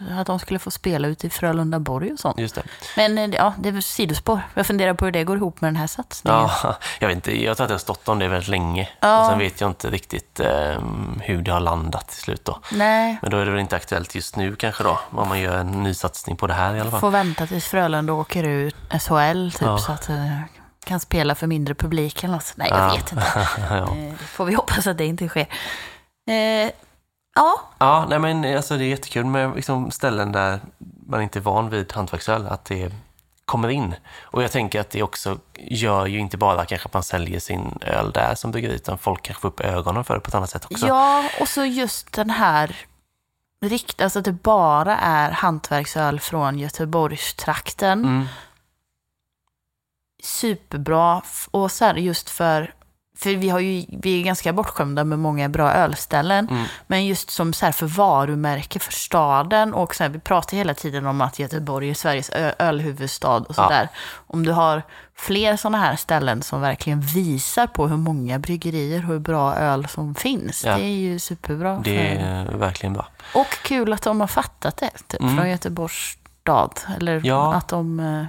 [0.00, 0.18] Mm.
[0.18, 2.38] att de skulle få spela ute i Frölundaborg och sånt.
[2.38, 2.62] just det.
[2.96, 4.40] Men eh, ja, det är sidospår.
[4.54, 6.40] Jag funderar på hur det går ihop med den här satsningen.
[6.62, 8.88] Ja, jag vet inte, jag tror att det har stått om det väldigt länge.
[9.00, 9.20] Ja.
[9.20, 10.78] Och sen vet jag inte riktigt eh,
[11.20, 12.58] hur det har landat till slut då.
[12.72, 15.56] Nej, Men då är det väl inte aktuellt just nu kanske då, om man gör
[15.58, 17.00] en ny satsning på det här i alla fall.
[17.00, 19.78] får vänta tills Frölunda åker ut SHL typ Ja.
[19.78, 20.40] så att eh,
[20.84, 22.52] kan spela för mindre publik eller något.
[22.56, 22.94] Nej, jag Ja.
[22.94, 23.48] vet inte.
[23.70, 23.96] ja.
[23.96, 25.46] Eh, får vi hoppas att det inte sker.
[26.28, 26.70] Eh,
[27.34, 30.60] ja, ja, nej men alltså det är jättekul med liksom, ställen där
[31.06, 32.92] man inte är van vid hantverksöl, att det
[33.44, 33.94] kommer in.
[34.20, 37.78] Och jag tänker att det också gör ju inte bara kanske att man säljer sin
[37.80, 40.50] öl där som bryggeri, utan folk kanske får upp ögonen för det på ett annat
[40.50, 40.86] sätt också.
[40.86, 42.76] Ja, och så just den här
[43.64, 48.04] rikt, alltså att det bara är hantverksöl från Göteborgstrakten.
[48.04, 48.26] Mm,
[50.22, 51.22] Superbra.
[51.50, 52.74] Och så här just för,
[53.18, 56.48] för vi, har ju, vi är ganska bortskämda med många bra ölställen.
[56.50, 60.56] mm, Men just som så här för varumärke för staden och så här, vi pratar
[60.56, 63.54] hela tiden om att Göteborg är Sveriges ölhuvudstad och Ja.
[63.54, 63.88] sådär.
[64.26, 64.82] Om du har
[65.14, 70.14] fler sådana här ställen som verkligen visar på hur många bryggerier, hur bra öl som
[70.14, 70.64] finns.
[70.64, 70.76] Ja.
[70.76, 71.80] Det är ju superbra.
[71.84, 72.24] det för...
[72.54, 73.06] är verkligen bra.
[73.34, 75.36] Och kul att de har fattat det typ, Mm.
[75.36, 76.80] från Göteborgs stad.
[76.96, 77.54] Eller Ja.
[77.54, 78.24] att de, eh,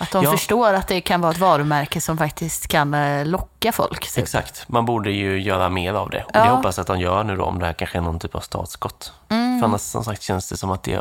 [0.00, 0.30] att de Ja.
[0.30, 4.08] förstår att det kan vara ett varumärke som faktiskt kan eh, locka folk.
[4.14, 4.22] Typ.
[4.22, 6.24] Exakt, man borde ju göra mer av det.
[6.24, 6.44] Och Ja.
[6.44, 8.40] det hoppas att de gör nu då, om det här kanske är någon typ av
[8.40, 9.12] startskott.
[9.28, 9.60] Mm.
[9.60, 11.00] För annars som sagt känns det som att, det,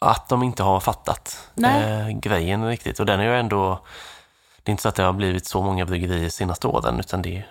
[0.00, 3.00] att de inte har fattat eh, grejen riktigt.
[3.00, 3.80] Och den är ju ändå,
[4.62, 7.42] det är inte så att det har blivit så många bryggerier senaste åren, utan det,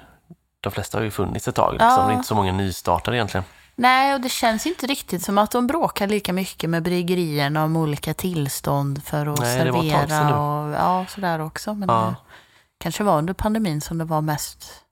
[0.61, 1.73] de flesta har ju funnits ett tag.
[1.73, 1.89] Liksom.
[1.89, 2.03] Ja.
[2.05, 3.43] Det är inte så många nystartade egentligen.
[3.79, 7.75] Nej, och det känns inte riktigt som att de bråkar lika mycket med bryggerierna om
[7.77, 10.39] olika tillstånd för att Nej, servera.
[10.39, 11.73] Och, ja, sådär också.
[11.73, 12.05] Men Ja.
[12.07, 14.83] det kanske var under pandemin som det var mest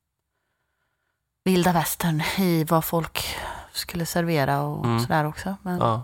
[1.44, 3.26] vilda västern i vad folk
[3.72, 5.00] skulle servera och Mm.
[5.00, 5.56] sådär också.
[5.62, 6.04] Men, Ja.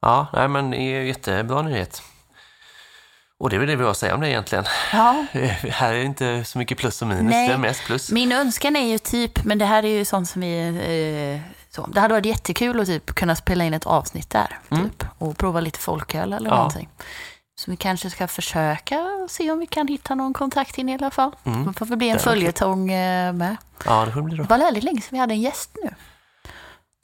[0.00, 2.02] Ja, nej, men det är ju jättebra nyhet.
[3.44, 4.64] Och det är väl det vi har att säga om det egentligen.
[4.92, 5.24] ja.
[5.70, 7.48] Här är det inte så mycket plus och minus, Nej.
[7.48, 8.10] det är mest plus.
[8.10, 10.68] Min önskan är ju typ, men det här är ju sånt som vi
[11.40, 14.58] eh, Så, det hade varit jättekul att typ kunna spela in ett avsnitt där.
[14.70, 16.50] Typ, och prova lite folköl eller Mm.
[16.50, 16.56] Ja.
[16.56, 16.88] någonting.
[17.60, 21.10] Så vi kanske ska försöka se om vi kan hitta någon kontakt in i alla
[21.10, 21.36] fall.
[21.44, 21.66] Mm.
[21.66, 23.56] Det får väl bli en Det följetong eh, med.
[23.86, 24.48] Ja, det får bli Det då.
[24.48, 25.90] var väldigt länge sedan vi hade en gäst nu.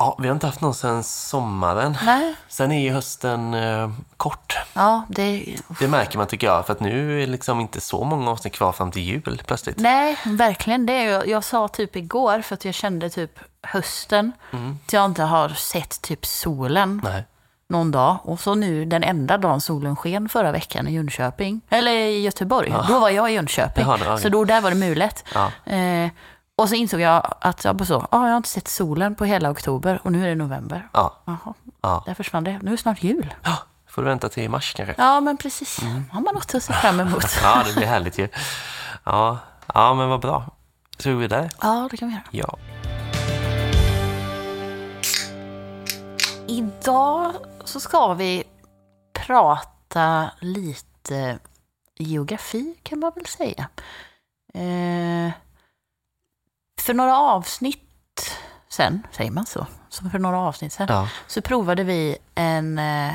[0.03, 1.97] Ja, vi har inte haft någon sedan sommaren.
[2.05, 4.57] Nej, Sen är ju hösten eh, kort.
[4.73, 8.05] ja, det, Det märker man tycker jag, för att nu är det liksom inte så
[8.05, 9.79] många avsnitt kvar fram till jul plötsligt.
[9.79, 11.03] nej, verkligen det.
[11.05, 14.79] Jag, jag sa typ igår, för att jag kände typ hösten, Mm.
[14.87, 17.25] att jag inte har sett typ solen Nej.
[17.69, 18.17] någon dag.
[18.23, 22.75] Och så nu den enda dagen solen sken förra veckan i Jönköping, eller i Göteborg.
[22.89, 25.25] Då var jag i Jönköping, ja, så då där var det mulet.
[25.35, 25.73] Ja.
[25.73, 26.11] Eh,
[26.61, 29.25] och så insåg jag att jag bara så, ah, jag har inte sett solen på
[29.25, 30.89] hela oktober och nu är det november.
[30.93, 31.15] Ja.
[31.25, 32.03] Jaha, Ja.
[32.07, 32.59] där försvann det.
[32.63, 33.35] Nu är det snart jul.
[33.43, 33.57] ja,
[33.89, 34.95] får du vänta till mars kanske.
[34.99, 35.83] Ja, men precis.
[35.83, 36.05] Mm.
[36.13, 37.25] har man något att se fram emot.
[37.43, 38.29] Ja, det blir härligt ju.
[39.05, 39.39] Ja,
[39.75, 40.45] ja men vad bra.
[40.99, 41.51] Så går vi vidare.
[41.61, 42.25] ja, det kan vi göra.
[42.31, 42.59] Ja.
[46.47, 47.33] Idag
[47.65, 48.45] så ska vi
[49.13, 51.39] prata lite
[51.99, 53.69] geografi kan man väl säga.
[54.55, 55.33] Eh,
[56.81, 58.37] för några avsnitt
[58.69, 59.67] sen, säger man så?
[59.89, 61.09] Så för några avsnitt sen, Ja.
[61.27, 63.13] så provade vi en eh,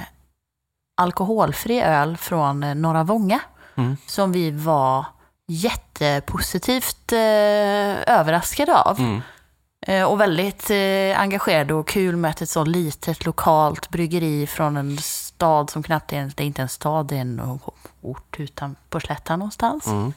[1.02, 3.40] alkoholfri öl från eh, Norra Vånga
[3.78, 3.98] Mm.
[4.08, 5.06] som vi var
[5.48, 7.18] jättepositivt eh,
[8.20, 9.00] överraskade av.
[9.00, 9.22] Mm.
[9.88, 14.78] Eh, Och väldigt eh, engagerade och kul med att ett så litet lokalt bryggeri från
[14.78, 17.60] en stad som knappt är det är inte en stad, det är en
[18.02, 19.88] ort utan på slätta någonstans.
[19.88, 20.14] Mm.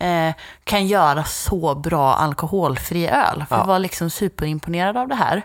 [0.00, 3.44] Eh, kan göra så bra alkoholfri öl.
[3.48, 3.60] För Ja.
[3.60, 5.42] Jag var liksom superimponerad av det här.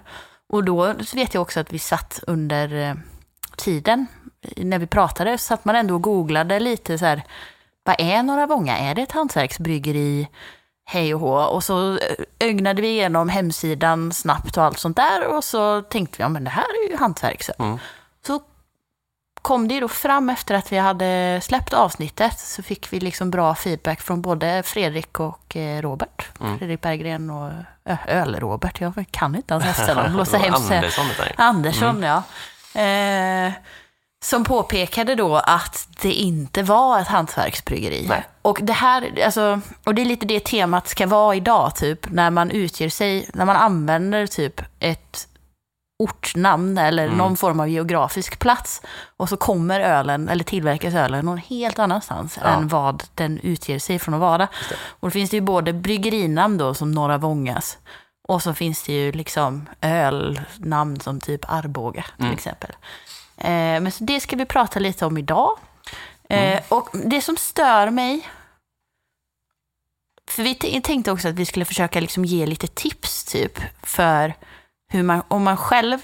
[0.49, 2.95] Och då vet jag också att vi satt under eh,
[3.55, 4.07] tiden,
[4.57, 7.23] när vi pratade, så satt man ändå och googlade lite så här,
[7.83, 8.77] vad är Norra Vånga?
[8.77, 10.27] Är det ett hantverksbryggeri?
[10.85, 11.35] Hej och hå.
[11.35, 11.99] Och så eh,
[12.39, 15.27] ögnade vi igenom hemsidan snabbt och allt sånt där.
[15.27, 17.55] Och så tänkte vi, ja men det här är ju hantverksöl.
[17.59, 17.77] Mm.
[18.27, 18.39] Så
[19.41, 23.31] kom det ju då fram efter att vi hade släppt avsnittet så fick vi liksom
[23.31, 26.29] bra feedback från både Fredrik och eh, Robert.
[26.41, 26.57] Mm.
[26.59, 27.51] Fredrik Berggren och
[27.85, 28.81] ö, Öl-Robert.
[28.81, 30.13] Jag kan inte ens efternamn.
[30.17, 30.71] Låter hemskt.
[30.71, 31.05] Andersson.
[31.37, 32.23] Andersson, ja.
[32.81, 33.53] Eh,
[34.23, 38.05] som påpekade då att det inte var ett hantverksbryggeri.
[38.09, 38.23] Nej.
[38.41, 42.29] Och det här, alltså, och det är lite det temat ska vara idag, typ, när
[42.29, 45.27] man utger sig, när man använder typ ett
[46.03, 47.17] ortnamn eller Mm.
[47.17, 48.81] någon form av geografisk plats
[49.17, 52.47] och så kommer ölen, eller tillverkas ölen någon helt annanstans Ja.
[52.47, 54.37] än vad den utger sig från att vara.
[54.37, 54.75] det.
[54.75, 57.77] Och då finns det ju både bryggerinamn då som Norra Vångas
[58.27, 62.33] och så finns det ju liksom ölnamn som typ Arboga till Mm.
[62.33, 62.71] exempel.
[63.37, 63.47] Eh,
[63.81, 65.57] men så det ska vi prata lite om idag.
[66.29, 66.63] Eh, Mm.
[66.69, 68.27] och det som stör mig,
[70.31, 74.33] för vi tänkte också att vi skulle försöka liksom ge lite tips typ för
[74.91, 75.97] hur man, om man själv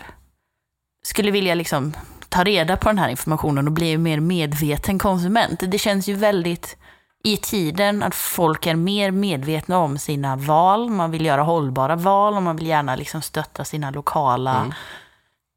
[1.03, 1.93] skulle vilja liksom
[2.29, 5.63] ta reda på den här informationen och bli mer medveten konsument.
[5.67, 6.77] Det känns ju väldigt
[7.23, 10.89] i tiden att folk är mer medvetna om sina val.
[10.89, 14.73] Man vill göra hållbara val och man vill gärna liksom stötta sina lokala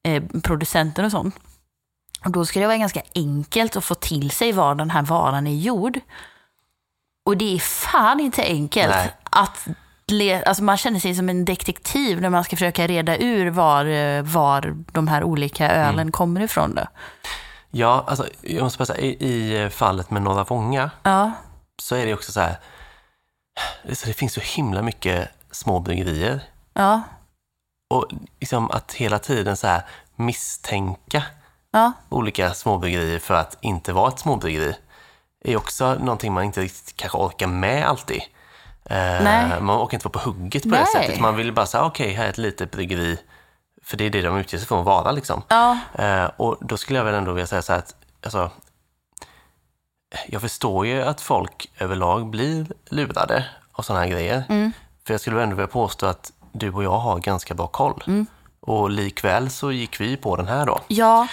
[0.04, 0.24] Mm.
[0.34, 1.34] eh, producenter och sånt.
[2.24, 5.46] Och då ska det vara ganska enkelt att få till sig var den här varan
[5.46, 6.00] är gjord.
[7.26, 9.14] Och det är fan inte enkelt Nej.
[9.30, 9.68] att
[10.11, 13.85] le- alltså man känner sig som en detektiv när man ska försöka reda ur var,
[13.85, 16.12] eh, var de här olika ölen Mm.
[16.12, 16.75] kommer ifrån.
[16.75, 16.83] Då.
[17.70, 19.09] Ja, alltså jag måste bara säga, i,
[19.64, 21.33] i fallet med Norra Vånga Ja,
[21.83, 22.57] så är det också så här,
[23.92, 26.40] så det finns så himla mycket små bryggerier.
[26.75, 27.03] ja,
[27.90, 28.07] Och
[28.40, 29.83] liksom att hela tiden så här
[30.16, 31.23] misstänka
[31.73, 34.75] ja, olika småbryggerier för att inte vara ett småbryggeri
[35.44, 38.23] är också någonting man inte riktigt kanske orkar med alltid.
[38.84, 39.60] Eh.
[39.60, 40.80] Man orkar inte vara på hugget på Nej.
[40.80, 41.20] det sättet.
[41.20, 43.18] Man vill bara säga, okej, här är ett litet bryggeri.
[43.82, 45.42] För det är det de utger sig för att vara liksom.
[45.48, 48.50] ja, Eh, och då skulle jag väl ändå vilja säga så här att, alltså,
[50.26, 54.44] jag förstår ju att folk överlag blir lurade av sådana här grejer.
[54.48, 54.72] Mm.
[55.06, 58.04] För jag skulle ändå vilja påstå att du och jag har ganska bra koll.
[58.06, 58.26] Mm.
[58.60, 60.80] Och likväl så gick vi på den här då.
[60.88, 61.28] ja.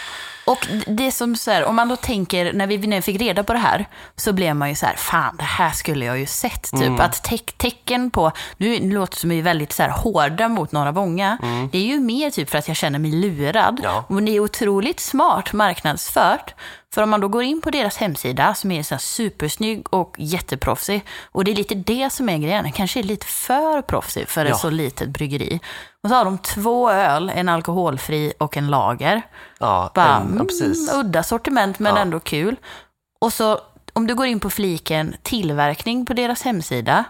[0.47, 3.53] Och det som så här, om man då tänker, när vi nu fick reda på
[3.53, 6.63] det här, så blev man ju så här, fan det här skulle jag ju sett.
[6.71, 6.99] Typ Mm.
[6.99, 10.71] att te- tecken på, nu låter det som vi är väldigt så här hårda mot
[10.71, 11.37] Norra Vånga,
[11.71, 13.79] det är ju mer typ för att jag känner mig lurad.
[13.79, 13.83] Mm.
[13.83, 14.03] Ja.
[14.09, 16.53] Men det är otroligt smart marknadsfört.
[16.93, 21.05] För om man då går in på deras hemsida som är så supersnygg och jätteproffsig.
[21.31, 22.63] Och det är lite det som är grejen.
[22.63, 24.57] Den kanske är lite för proffsig för ett Ja.
[24.57, 25.59] så litet bryggeri.
[26.03, 29.21] Och så har de två öl, en alkoholfri och en lager.
[29.59, 30.89] Ja, Bara, en, ja precis.
[30.91, 32.01] Mm, udda sortiment men Ja.
[32.01, 32.55] ändå kul.
[33.21, 33.59] Och så
[33.93, 37.03] om du går in på fliken tillverkning på deras hemsida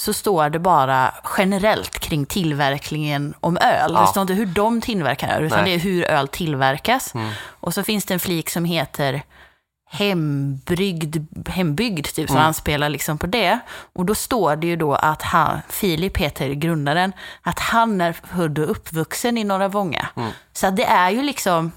[0.00, 3.90] så står det bara generellt kring tillverkningen om öl.
[3.94, 4.00] Ja.
[4.00, 5.70] Det står inte hur de tillverkar öl, utan Nej.
[5.70, 7.14] det är hur öl tillverkas.
[7.14, 7.32] Mm.
[7.46, 9.22] Och så finns det en flik som heter
[9.90, 11.16] hembryggd,
[11.48, 12.46] hembyggd, typ, som Mm.
[12.46, 13.58] anspelar liksom på det.
[13.92, 18.58] Och då står det ju då att han, Filip heter grundaren, att han är född
[18.58, 20.08] och uppvuxen i Norra Vånga.
[20.16, 20.30] Mm.
[20.52, 21.72] Så det är ju liksom,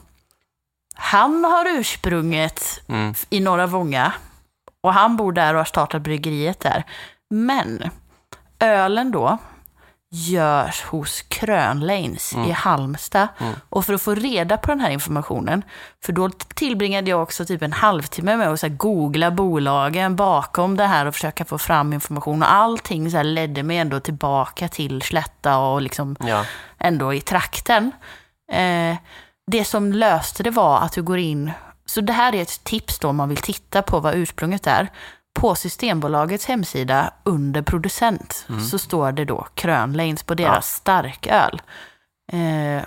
[0.95, 3.13] han har ursprunget Mm.
[3.29, 4.13] i Norra Vånga
[4.83, 6.83] och han bor där och har startat bryggeriet där.
[7.29, 7.89] Men
[8.63, 9.37] ölen då
[10.15, 13.27] görs hos Krönleins i Halmstad.
[13.69, 15.63] Och för att få reda på den här informationen,
[16.05, 20.85] för då tillbringade jag också typ en halvtimme med att så googla bolagen bakom det
[20.85, 22.41] här och försöka få fram information.
[22.43, 26.45] Och allting så ledde mig ändå tillbaka till Slätta och liksom Ja.
[26.79, 27.91] ändå i trakten.
[28.51, 28.95] Eh,
[29.51, 31.51] det som löste det var att du går in,
[31.85, 34.87] så det här är ett tips då om man vill titta på vad ursprunget är.
[35.33, 40.55] På Systembolagets hemsida under producent så står det då Krönleins på deras Mm.
[40.55, 40.61] Ja.
[41.11, 41.61] starköl.
[42.31, 42.83] Eh,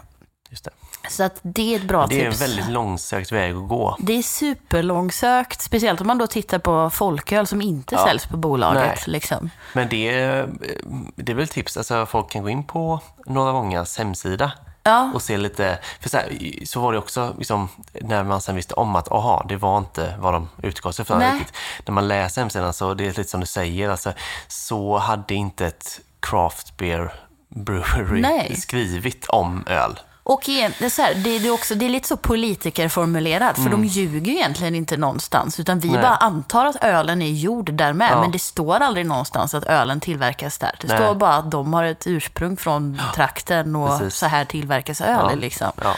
[0.50, 0.70] Just det.
[1.10, 2.42] så att det är ett bra det är en tips.
[2.42, 3.96] väldigt långsökt väg att gå.
[4.00, 8.04] Det är superlångsökt, speciellt om man då tittar på folköl som inte Ja.
[8.06, 9.06] säljs på bolaget.
[9.06, 9.50] Liksom.
[9.72, 10.48] Men det är,
[11.16, 14.52] det är väl tips, alltså folk kan gå in på Norra Vångas hemsida
[14.86, 18.56] Ja, och se lite, för så, här, så var det också liksom, när man sen
[18.56, 21.54] visste om att aha, det var inte vad de utgav sig för riktigt.
[21.86, 24.12] När man läser hemsidan så det är lite som du säger, alltså,
[24.48, 27.12] så hade inte ett craft beer
[27.48, 28.56] brewery Nej.
[28.56, 29.98] skrivit om öl.
[30.28, 33.56] Och igen, det, är så här, det, det, är också, det är lite så politikerformulerat,
[33.58, 36.00] för de ljuger ju egentligen inte någonstans, utan vi Mm.
[36.00, 36.10] Nej.
[36.10, 38.20] bara antar att ölen är gjord där med, Ja.
[38.20, 40.74] men det står aldrig någonstans att ölen tillverkas där.
[40.80, 40.96] Det Nej.
[40.98, 44.14] står bara att de har ett ursprung från trakten och Precis.
[44.18, 45.08] så här tillverkas öl.
[45.30, 45.34] Ja.
[45.34, 45.72] Liksom.
[45.82, 45.96] Ja.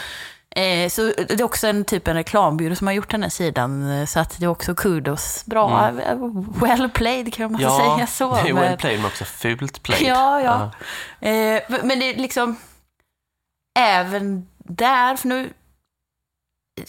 [0.61, 3.91] Eh, så det är också en typ en reklambyrå som har gjort den här sidan,
[3.99, 5.43] eh, så att det är också kudos.
[5.45, 6.15] Bra, eh,
[6.61, 7.73] well played kan man Mm.
[7.73, 8.33] Ja, säga så.
[8.43, 10.07] det är men- well played men också fult played.
[10.07, 10.61] Ja, ja.
[11.29, 12.55] Eh, men- men det är liksom,
[13.79, 15.53] även där, för nu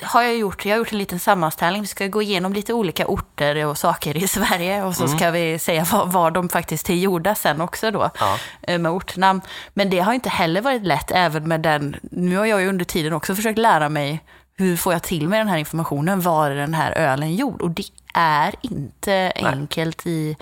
[0.02, 1.82] har jag gjort, jag har gjort en liten sammanställning.
[1.82, 5.58] Vi ska gå igenom lite olika orter och saker i Sverige och så ska vi
[5.58, 8.38] säga var, var de faktiskt är gjorda sen också då, Ja.
[8.62, 9.40] eh, med ortnamn.
[9.74, 12.84] Men det har inte heller varit lätt, även med den, nu har jag ju under
[12.84, 14.20] tiden också försökt lära mig
[14.56, 17.62] hur får jag till mig den här informationen, var är den här ölen gjord?
[17.62, 20.36] Och det är inte enkelt i,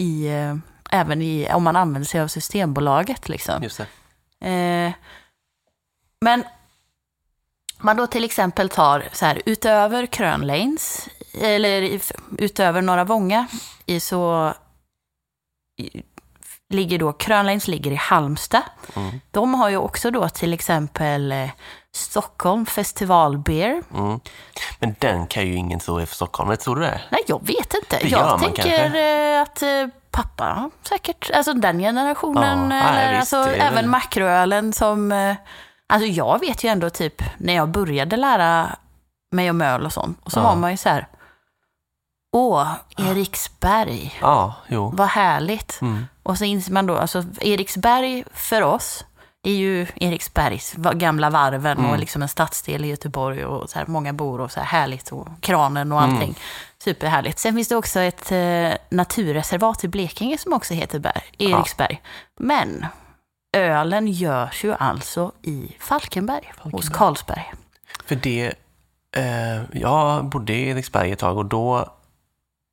[0.00, 0.56] i eh,
[0.90, 3.28] även i, om man använder sig av Systembolaget.
[3.28, 3.62] Liksom.
[3.62, 3.80] Just
[4.40, 4.48] det.
[4.86, 4.92] Eh,
[6.24, 6.44] men
[7.78, 11.08] man då till exempel tar så här, utöver Krönlanes,
[11.40, 12.00] eller i-
[12.38, 13.46] utöver Norra Vånga,
[13.86, 14.52] i så
[15.76, 16.02] i,
[16.68, 18.62] ligger då, Krönlanes ligger i Halmstad.
[18.96, 19.20] Mm.
[19.30, 21.50] De har ju också då till exempel eh,
[21.92, 23.82] Stockholm Festival Beer.
[23.94, 24.20] Mm.
[24.78, 27.00] Men den kan ju ingen är för Stockholm, eller tror du det?
[27.10, 27.98] Nej, jag vet inte.
[27.98, 29.34] Det jag tänker kanske.
[29.34, 33.86] eh, att eh, pappa säkert, alltså den generationen, Ja, eller, nej, visst, alltså, även väl-
[33.86, 35.12] makroölen som,
[35.94, 38.76] alltså jag vet ju ändå typ när jag började lära
[39.32, 40.42] mig om öl och sånt, och så Ja.
[40.42, 41.06] var man ju så här,
[42.32, 44.92] åh, Eriksberg, Ja, jo.
[44.94, 45.78] vad härligt.
[45.82, 46.06] Mm.
[46.22, 49.04] Och så inser man då, alltså Eriksberg för oss,
[49.42, 51.90] det är ju Eriksbergs gamla varven Mm.
[51.90, 55.12] och liksom en stadsdel i Göteborg och så här, många bor och så här härligt
[55.12, 56.14] och kranen och Mm.
[56.14, 56.38] allting.
[56.84, 57.38] Superhärligt.
[57.38, 62.02] Sen finns det också ett eh, naturreservat i Blekinge som också heter Berg, Eriksberg.
[62.40, 62.86] Men
[63.54, 66.98] ölen görs ju alltså i Falkenberg, hos Falkenberg.
[66.98, 67.52] Carlsberg.
[68.04, 68.54] För det,
[69.16, 71.93] eh, jag bodde i Eriksberg ett tag och då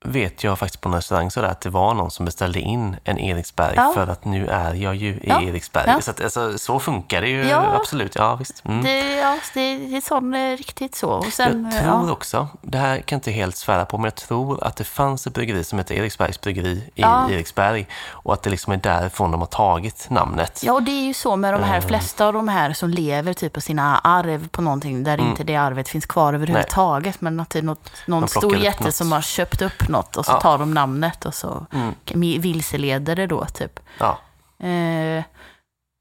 [0.04, 3.18] vet jag faktiskt på en restaurang sådär att det var någon som beställde in en
[3.20, 3.92] Eriksberg Ja.
[3.96, 5.42] för att nu är jag ju i Ja.
[5.42, 5.84] Eriksberg.
[5.88, 6.02] Ja.
[6.02, 8.16] Så, att, alltså, så funkar det ju absolut.
[8.16, 8.66] Ja, visst.
[8.66, 8.84] Mm.
[8.84, 11.10] Det, ja, det, det är sån, eh, riktigt så.
[11.10, 14.04] Och sen, jag eh, tror också, det här kan jag inte helt svära på, men
[14.06, 17.02] jag tror att det fanns ett bryggeri som heter Eriksbergs bryggeri i.
[17.02, 20.62] Eriksberg och att det liksom är därifrån de har tagit namnet.
[20.64, 21.88] Ja, och det är ju så med de här Mm.
[21.88, 25.56] flesta av de här som lever typ på sina arv på någonting där inte det
[25.56, 27.22] arvet finns kvar överhuvudtaget.
[27.22, 28.96] Men att det är något, någon De stor jätte något.
[28.96, 30.40] som har köpt upp något och så Ja.
[30.42, 32.42] tar de namnet och så Mm.
[32.42, 33.80] vilseleder det då typ.
[34.00, 34.18] Ja.
[34.68, 35.24] Eh,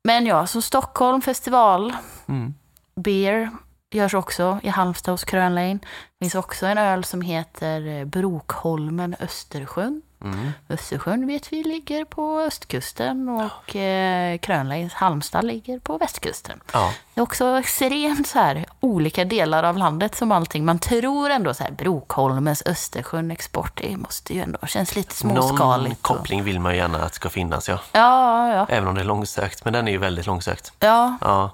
[0.05, 1.93] men ja, så Stockholm festival,
[2.29, 2.55] Mm.
[2.97, 3.51] beer
[3.93, 5.79] görs också i Halmstad hos Krönlein.
[5.79, 10.03] Det finns också en öl som heter eh, Brokholmen Östersjön.
[10.25, 10.51] Mm.
[10.69, 16.61] Östersjön vet vi ligger på östkusten och eh, Krönleins Halmstad ligger på västkusten.
[16.73, 16.93] Ja.
[17.15, 20.65] Det är också extremt så här olika delar av landet som allting.
[20.65, 25.37] Man tror ändå så här Brokholmens Östersjön export, det måste ju ändå känns lite Någon
[25.49, 25.97] småskaligt.
[25.97, 27.79] och- koppling vill man ju gärna att ska finnas, ja.
[27.93, 30.73] Ja, ja, Även om det är långsökt, men den är ju väldigt långsökt.
[30.81, 31.17] ja.
[31.21, 31.51] Ja.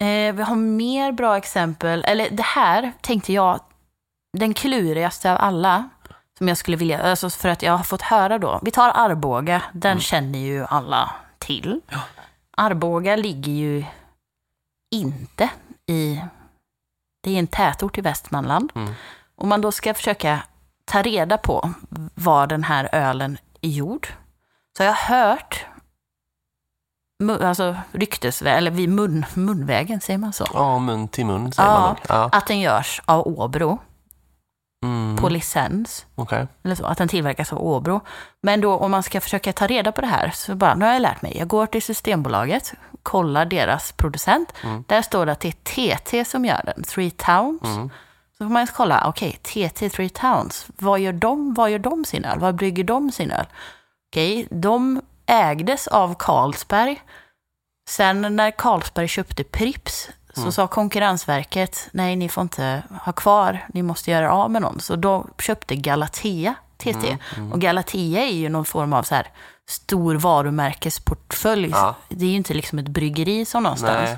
[0.00, 2.04] Eh, vi har mer bra exempel.
[2.06, 3.60] Eller det här tänkte jag,
[4.38, 5.88] den klurigaste av alla.
[6.38, 8.60] Som jag skulle vilja, alltså för att jag har fått höra då.
[8.62, 11.80] Vi tar Arboga, den känner ju alla till.
[12.56, 13.84] Arboga ligger ju
[14.90, 15.50] inte
[15.86, 16.20] i,
[17.22, 18.72] det är en tätort i Västmanland.
[18.74, 18.94] Mm.
[19.36, 20.42] Om man då ska försöka
[20.84, 21.72] ta reda på
[22.14, 24.08] var den här ölen är gjord,
[24.76, 25.66] så har jag hört,
[27.42, 30.46] alltså ryktesvägen, eller vid mun, munvägen, säger man så?
[30.54, 31.80] Ja, mun till mun säger Ja.
[31.80, 31.98] man nog.
[32.08, 32.28] Ja.
[32.32, 33.78] Att den görs av Åbro
[34.84, 35.16] Mm.
[35.16, 36.06] på licens.
[36.14, 36.46] Okej.
[36.64, 38.00] Eller så, att den tillverkas av Åbro.
[38.40, 40.92] Men då om man ska försöka ta reda på det här, så bara, nu har
[40.92, 41.36] jag lärt mig.
[41.38, 44.52] Jag går till Systembolaget, kollar deras producent.
[44.62, 44.84] Mm.
[44.88, 47.62] Där står det att det är TT som gör den, Three Towns.
[47.62, 47.90] Mm.
[48.38, 52.24] Så får man kolla, okej, TT Three Towns, vad gör de, vad gör de sin
[52.24, 52.38] öl?
[52.38, 53.46] Vad brygger de sin öl?
[54.10, 57.02] Okej, de ägdes av Carlsberg.
[57.88, 60.52] Sen när Carlsberg köpte Pripps så Mm.
[60.52, 64.80] sa Konkurrensverket, nej ni får inte ha kvar, ni måste göra av med någon.
[64.80, 67.18] Så då köpte Galatea TT.
[67.36, 69.26] Mm, Och Galatea är ju någon form av så här
[69.68, 71.70] stor varumärkesportfölj.
[71.70, 71.94] Ja.
[72.08, 74.10] Det är ju inte liksom ett bryggeri som någonstans.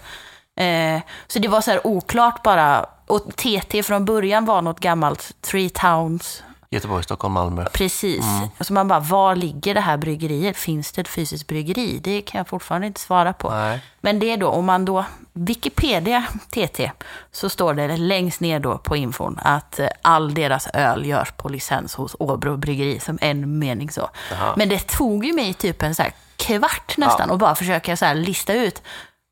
[0.64, 2.86] Eh, så det var så här oklart bara.
[3.06, 6.42] Och TT från början var något gammalt Three Towns.
[6.70, 7.64] Göteborg, Stockholm, Malmö.
[7.72, 8.24] Precis.
[8.24, 8.48] Mm.
[8.60, 10.56] Så man bara, var ligger det här bryggeriet?
[10.56, 12.00] Finns det ett fysiskt bryggeri?
[12.02, 13.50] Det kan jag fortfarande inte svara på.
[13.50, 13.80] Nej.
[14.00, 16.90] Men det är då, om man då, Wikipedia TT,
[17.32, 21.48] så står det längst ner då på infon att eh, all deras öl görs på
[21.48, 24.08] licens hos Åbro bryggeri, som en mening så.
[24.30, 24.54] Jaha.
[24.56, 27.32] Men det tog ju mig typ en så här kvart nästan Ja.
[27.32, 28.82] och bara försöka så här lista ut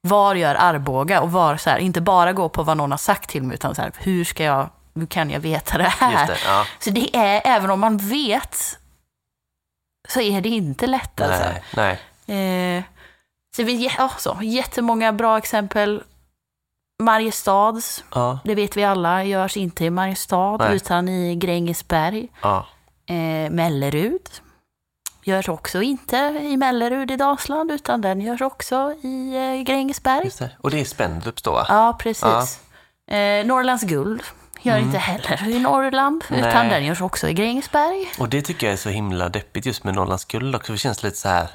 [0.01, 3.31] var gör Arboga och var så här, inte bara gå på vad någon har sagt
[3.31, 6.26] till mig, utan så här, hur ska jag, hur kan jag veta det här?
[6.26, 6.37] Det.
[6.46, 6.66] Ja.
[6.78, 8.78] Så det är, även om man vet,
[10.09, 11.44] så är det inte lätt alltså.
[11.76, 11.98] Nej.
[12.26, 12.76] Nej.
[12.78, 12.85] Eh,
[13.57, 16.02] så vi, ja, så, jättemånga bra exempel.
[17.02, 18.38] Mariestads, Ja.
[18.44, 20.76] det vet vi alla, görs inte i Mariestad Nej.
[20.76, 22.28] utan i Grängesberg.
[22.42, 22.66] Ja.
[23.07, 24.28] Eh, Mellerud
[25.24, 30.30] görs också inte i Mellerud i Dalsland utan den görs också i eh, Grängesberg.
[30.38, 30.50] Det.
[30.61, 31.66] Och det är Spendrups då va?
[31.68, 32.61] Ja, precis.
[33.11, 34.22] Eh, Norrlands guld
[34.64, 36.53] gör inte heller i Norrland utan Mm.
[36.53, 36.70] Nej.
[36.70, 38.11] den görs också i Grängesberg.
[38.18, 40.66] Och det tycker jag är så himla deppigt just med Norrlands guld också.
[40.66, 41.48] för Det känns lite så här...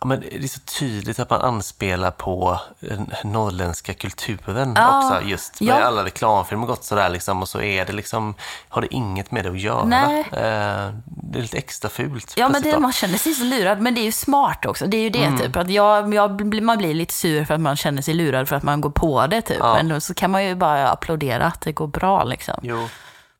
[0.00, 5.28] Ja, men det är så tydligt att man anspelar på den norrländska kulturen Ja, också.
[5.28, 5.74] Just ja.
[5.74, 8.34] med alla reklamfilmer gått sådär liksom och så är det liksom,
[8.68, 9.84] har det inget med det att göra.
[9.84, 10.20] Nej.
[10.20, 12.34] Eh, det är lite extra fult.
[12.36, 13.80] Ja, men det, man känner sig så lurad.
[13.80, 14.86] Men det är ju smart också.
[14.86, 15.38] Det är ju det Mm.
[15.38, 15.56] typ.
[15.56, 18.62] Att jag, jag, man blir lite sur för att man känner sig lurad för att
[18.62, 19.56] man går på det typ.
[19.60, 19.74] Ja.
[19.74, 22.54] Men då så kan man ju bara applådera att det går bra liksom.
[22.62, 22.88] Jo.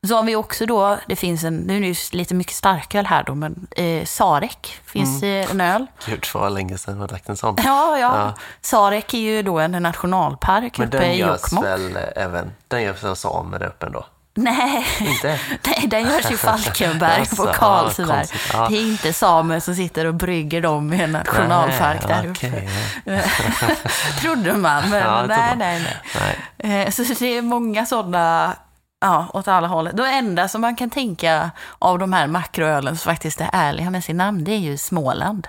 [0.09, 3.07] Så har vi också då, det finns en, nu är det ju lite mycket starköl
[3.07, 5.51] här då, men eh, Sarek finns Mm.
[5.51, 5.87] en öl.
[6.07, 7.57] Gud, vad länge sedan man drack en sån.
[7.64, 8.35] Ja, ja, Ja.
[8.61, 11.64] Sarek är ju då en nationalpark Men uppe den i görs Jokkmokk.
[11.64, 14.07] väl även, den görs av samer där uppe ändå?
[14.38, 15.40] Nej, Inte?
[15.66, 18.07] nej, den görs i Falkenberg på ja, Karlsberg.
[18.07, 18.66] konstigt, ja.
[18.71, 22.62] Det är inte samer som sitter och brygger dem i en nationalpark Nej, där uppe.
[24.21, 26.37] Trodde man, men Ja, nej, nej, nej.
[26.62, 26.83] Nej.
[26.87, 28.57] Eh, Så det är många sådana,
[29.01, 29.91] ja, åt alla håll.
[29.95, 34.05] Det enda som man kan tänka av de här makroölen som faktiskt är ärliga med
[34.05, 35.49] sin namn, det är ju Småland.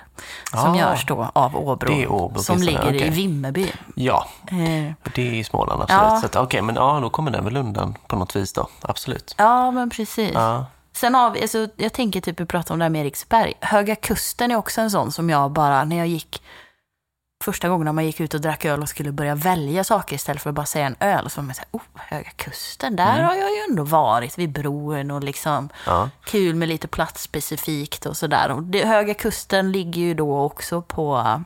[0.52, 2.06] Som Ah, görs då av Åbro.
[2.08, 3.10] Åbro, som ligger i okej.
[3.10, 3.72] Vimmerby.
[3.96, 6.34] Ja, Eh, det är i Småland absolut.
[6.36, 6.42] Ja.
[6.42, 8.68] Okej, men ja, då kommer den väl undan på något vis då.
[8.82, 9.36] Absolut.
[9.38, 10.32] Ja, men precis.
[10.34, 10.66] Ja.
[10.94, 13.54] Sen vi, alltså, jag tänker typ, vi pratade om det här med Eriksberg.
[13.62, 16.42] Höga Kusten är också en sån som jag bara, när jag gick,
[17.44, 20.42] första gången när man gick ut och drack öl och skulle börja välja saker istället
[20.42, 23.36] för att bara säga en öl, så var man såhär, oh, Höga Kusten, där har
[23.36, 26.10] jag ju ändå varit vid bron och liksom Ja.
[26.24, 28.52] kul med lite platsspecifikt och sådär.
[28.52, 31.42] Och det, Höga Kusten ligger ju då också på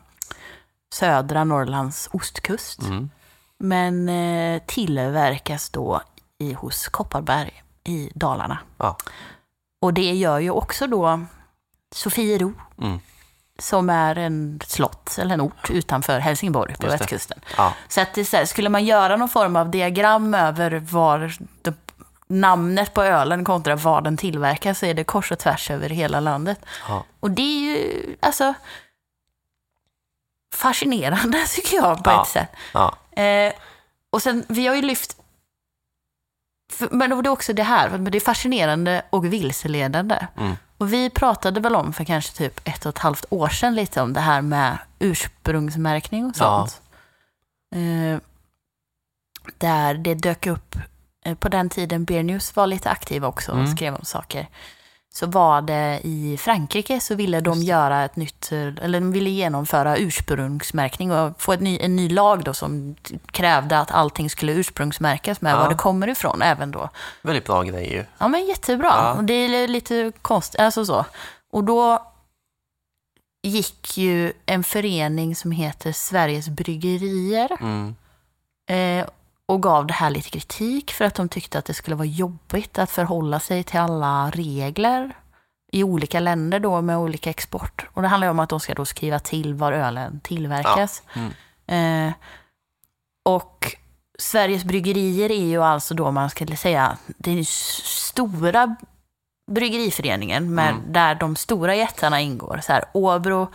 [0.93, 2.81] södra Norrlands ostkust.
[2.81, 3.09] Mm.
[3.57, 6.01] Men eh, tillverkas då
[6.37, 8.57] i, hos Kopparberg i Dalarna.
[8.77, 8.97] Ja.
[9.81, 11.21] Och det gör ju också då
[11.95, 12.99] Sofiero, Mm.
[13.61, 17.39] Som är en slott eller en ort utanför Helsingborg på västkusten.
[17.57, 17.73] Ja.
[17.87, 21.73] Så att det skulle man göra någon form av diagram över var det,
[22.27, 26.19] namnet på ölen kontra var den tillverkas så är det kors och tvärs över hela
[26.19, 26.65] landet.
[26.87, 27.03] Ja.
[27.19, 28.53] Och det är ju alltså
[30.55, 32.21] fascinerande tycker jag på Ja.
[32.21, 32.49] ett sätt.
[33.11, 33.53] Eh,
[34.09, 35.17] och sen, vi har ju lyft...
[36.91, 40.27] Men det är också det här, men det är fascinerande och vilseledande.
[40.37, 40.57] Mm.
[40.81, 44.01] Och vi pratade väl om för kanske typ ett och ett halvt år sedan lite
[44.01, 46.67] om det här med ursprungsmärkning och Ja.
[46.67, 46.81] sånt.
[47.75, 48.19] Eh,
[49.57, 50.75] där det dök upp,
[51.25, 53.75] eh, på den tiden Beer News var lite aktiva också och Mm.
[53.75, 54.47] skrev om saker.
[55.13, 59.97] Så var det i Frankrike så ville de göra ett nytt, eller de ville genomföra
[59.97, 62.95] ursprungsmärkning och få ett ny, en ny lag då som
[63.31, 65.57] krävde att allting skulle ursprungsmärkas med Ja.
[65.59, 66.89] var det kommer ifrån även då.
[67.21, 68.05] Väldigt bra grej ju.
[68.17, 68.87] Ja men jättebra.
[68.87, 69.13] Ja.
[69.13, 71.05] Och det är lite konstigt, alltså så.
[71.51, 72.07] Och då
[73.43, 77.95] gick ju en förening som heter Sveriges Bryggerier Mm.
[78.69, 79.05] eh,
[79.51, 82.79] och gav det här lite kritik för att de tyckte att det skulle vara jobbigt
[82.79, 85.13] att förhålla sig till alla regler
[85.71, 87.85] i olika länder då med olika export.
[87.93, 91.03] Och det handlar ju om att de ska då skriva till var ölen tillverkas.
[91.13, 92.07] Mm.
[92.07, 92.13] Eh,
[93.25, 93.75] och
[94.19, 98.75] Sveriges bryggerier är ju alltså då man skulle säga den stora
[99.51, 100.93] bryggeriföreningen med, Mm.
[100.93, 102.59] där de stora jättarna ingår.
[102.63, 103.47] Så här, Åbro,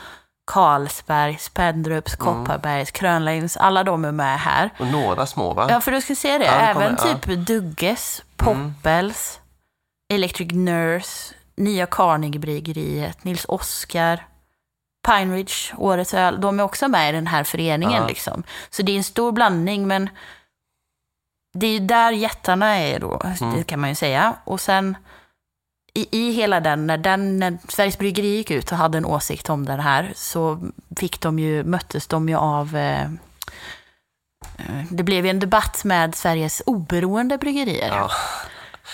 [0.46, 2.26] Carlsberg, Spendrups, Mm.
[2.26, 4.70] Kopparbergs, Krönlings, alla de är med här.
[4.78, 5.66] Och några små va?
[5.70, 6.44] Ja, för du ska se det.
[6.44, 8.22] Ja, det kommer- Även typ Dugges.
[8.36, 9.40] Poppels,
[10.12, 14.26] Electric Nurse, Nya Carnegie-bryggeriet, Nils Oskar,
[15.06, 16.40] Pine Ridge, Årets öl.
[16.40, 18.02] De är också med i den här föreningen.
[18.02, 18.06] Ja.
[18.08, 18.42] Liksom.
[18.70, 20.10] Så det är en stor blandning, men
[21.54, 23.56] det är ju där jättarna är då, Mm.
[23.56, 24.34] det kan man ju säga.
[24.44, 24.96] Och sen
[25.96, 29.50] i, i hela den, när, den, när Sveriges Bryggeri gick ut och hade en åsikt
[29.50, 30.60] om den här, så
[30.96, 36.14] fick de ju, möttes de ju av eh, eh det blev ju en debatt med
[36.14, 37.88] Sveriges oberoende bryggerier.
[37.88, 38.10] Ja.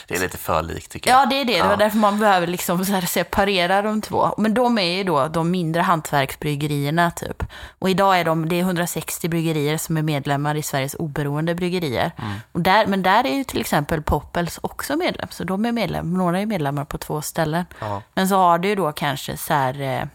[0.06, 1.22] Det är lite för likt tycker jag.
[1.22, 1.62] Ja, det är det.
[1.62, 4.34] Det var därför man behöver liksom separera de två.
[4.38, 7.44] Men de är ju då de mindre hantverksbryggerierna typ.
[7.78, 12.12] Och idag är de, det är 160 bryggerier som är medlemmar i Sveriges oberoende bryggerier.
[12.18, 12.32] Mm.
[12.52, 15.28] Och där, men där är ju till exempel Poppels också medlem.
[15.30, 17.64] Så de är medlem, några är medlemmar på två ställen.
[17.78, 18.02] Ja.
[18.14, 20.08] Men så har du ju då kanske så här...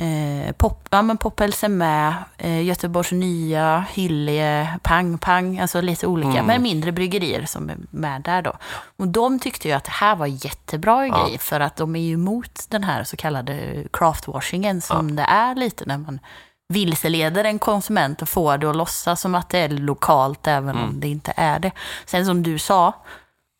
[0.00, 5.80] Eh, eh, pop, ja, men Poppels är med, eh, Göteborgs Nya, Hyllie, Pang Pang, alltså
[5.80, 6.46] lite olika, Mm.
[6.46, 8.52] men mindre bryggerier som är med där då.
[8.96, 11.26] Och de tyckte ju att det här var jättebra Ja.
[11.26, 15.54] grej, för att de är ju emot den här så kallade craftwashingen som det är
[15.54, 16.20] lite när man
[16.68, 20.88] vilseleder en konsument och får det att låtsas som att det är lokalt även Mm.
[20.88, 21.70] om det inte är det.
[22.06, 22.92] Sen som du sa,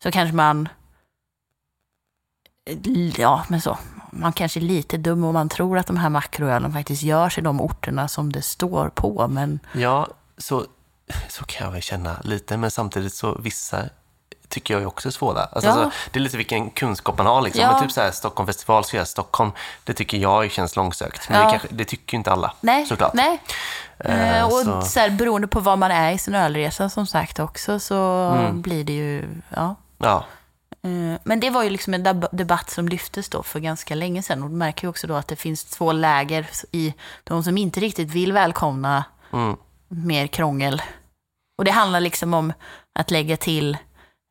[0.03, 0.69] så kanske man
[3.17, 3.77] Ja, men så.
[4.11, 7.41] Man kanske är lite dum om man tror att de här makroölen faktiskt görs i
[7.41, 9.27] de orterna som det står på.
[9.27, 10.07] Men Ja,
[10.37, 10.65] så,
[11.29, 13.83] så kan jag väl känna lite, men samtidigt så vissa
[14.49, 15.43] tycker jag är också svåra.
[15.43, 15.75] Alltså, Ja.
[15.75, 17.41] alltså, det är lite vilken kunskap man har.
[17.41, 17.61] Liksom.
[17.61, 17.71] Ja.
[17.71, 19.51] Men typ så här, Stockholm festival så Stockholm,
[19.83, 21.29] det tycker jag känns långsökt.
[21.29, 21.45] Men Ja.
[21.45, 23.13] det, kanske, det tycker inte alla, nej, såklart.
[23.13, 23.41] nej.
[23.99, 24.99] Eh, Eh, och så- så.
[24.99, 27.95] här, beroende på var man är i sin ölresa som sagt också så
[28.37, 28.61] Mm.
[28.61, 29.75] blir det ju, ja.
[29.97, 30.25] Ja,
[31.23, 34.43] Men det var ju liksom en deb- debatt som lyftes då för ganska länge sedan.
[34.43, 37.79] Och du märker ju också då att det finns två läger i de som inte
[37.79, 39.03] riktigt vill välkomna
[39.33, 39.55] mm.
[39.87, 40.81] mer krångel.
[41.57, 42.53] Och det handlar liksom om
[42.99, 43.77] att lägga till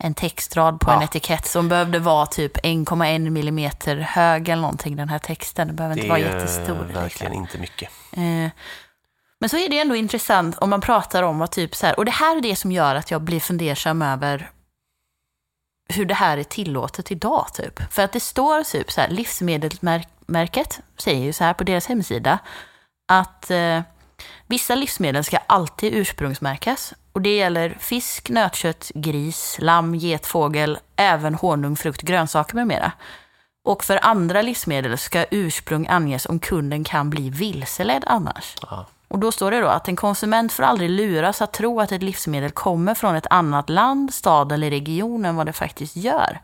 [0.04, 0.96] en textrad på Ja.
[0.96, 5.68] en etikett som behövde vara typ 1,1 millimeter hög eller någonting, den här texten.
[5.68, 6.74] Det behöver det inte vara är jättestor.
[6.74, 7.42] verkligen liksom.
[7.42, 7.90] inte mycket.
[8.12, 8.50] Eh,
[9.40, 12.04] Men så är det ändå intressant om man pratar om vad typ så här, och
[12.04, 14.50] det här är det som gör att jag blir fundersam över
[15.88, 17.92] hur det här är tillåtet idag typ.
[17.92, 22.38] För att det står typ så här, Livsmedelsmärket säger ju så här på deras hemsida,
[23.08, 23.80] att eh,
[24.46, 26.94] vissa livsmedel ska alltid ursprungsmärkas.
[27.12, 32.92] Och det gäller fisk, nötkött, gris, lamm, get, fågel, även honung, frukt, grönsaker med mera.
[33.64, 38.56] Och för andra livsmedel ska ursprung anges om kunden kan bli vilseledd annars.
[38.62, 38.86] Aha.
[39.08, 42.02] Och då står det då att en konsument får aldrig luras att tro att ett
[42.02, 46.40] livsmedel kommer från ett annat land, stad eller region än vad det faktiskt gör.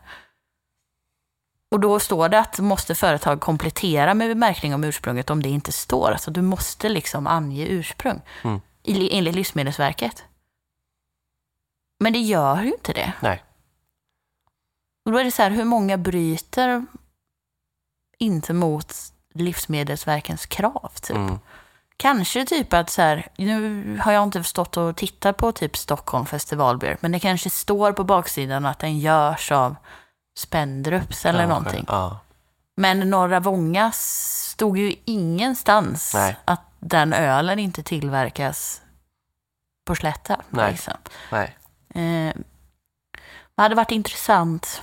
[1.71, 5.71] Och då står det att måste företag komplettera med märkning om ursprunget om det inte
[5.71, 6.11] står.
[6.11, 8.61] Alltså du måste liksom ange ursprung Mm.
[8.83, 10.23] enligt Livsmedelsverket.
[11.99, 13.13] Men det gör ju inte det.
[13.19, 13.43] Nej.
[15.05, 16.85] Och då är det så här, hur många bryter
[18.17, 18.93] inte mot
[19.33, 20.91] Livsmedelsverkens krav?
[21.01, 21.15] Typ?
[21.15, 21.39] Mm.
[21.97, 26.25] Kanske typ att så här, nu har jag inte förstått och tittat på typ Stockholm
[26.25, 29.75] festivalbeer, men det kanske står på baksidan att den görs av
[30.37, 31.59] Spendrups eller Kanske.
[31.59, 31.85] någonting.
[31.87, 32.19] Ja.
[32.77, 36.37] Men Norra Vånga stod ju ingenstans Nej.
[36.45, 38.81] att den ölen inte tillverkas
[39.85, 40.41] på Slätta.
[40.49, 40.71] Nej.
[40.71, 40.93] Liksom.
[41.31, 41.57] Nej.
[41.89, 42.35] Eh,
[43.55, 44.81] det hade varit intressant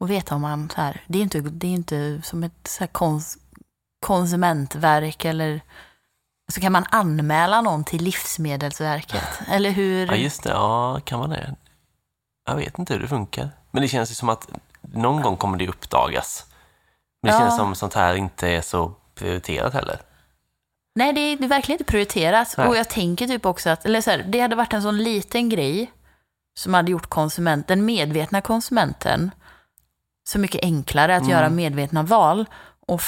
[0.00, 2.80] att veta om man så här, det är inte, det är inte som ett så
[2.80, 3.38] här kons,
[4.02, 5.60] konsumentverk eller
[6.52, 9.40] så kan man anmäla någon till Livsmedelsverket.
[9.48, 10.06] Eller hur?
[10.06, 10.50] Ja, just det.
[10.50, 11.54] Ja, kan man det?
[12.46, 13.50] Jag vet inte hur det funkar.
[13.70, 14.48] Men det känns ju som att
[14.80, 16.46] någon gång kommer det uppdagas.
[17.22, 17.40] Men det Ja.
[17.40, 20.00] känns som sånt här inte är så prioriterat heller.
[20.94, 22.54] Nej, det är, det är verkligen inte prioriterat.
[22.58, 22.68] Nej.
[22.68, 25.48] Och jag tänker typ också att, eller så här, det hade varit en sån liten
[25.48, 25.92] grej
[26.58, 29.30] som hade gjort konsument, den medvetna konsumenten
[30.28, 31.30] så mycket enklare att Mm.
[31.32, 32.46] göra medvetna val.
[32.92, 33.02] Och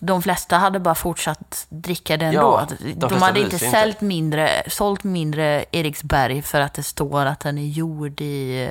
[0.00, 2.66] de flesta hade bara fortsatt dricka det ändå.
[2.70, 3.58] Ja, de de hade inte.
[3.58, 8.68] Sålt mindre, sålt mindre Eriksberg för att det står att den är gjord i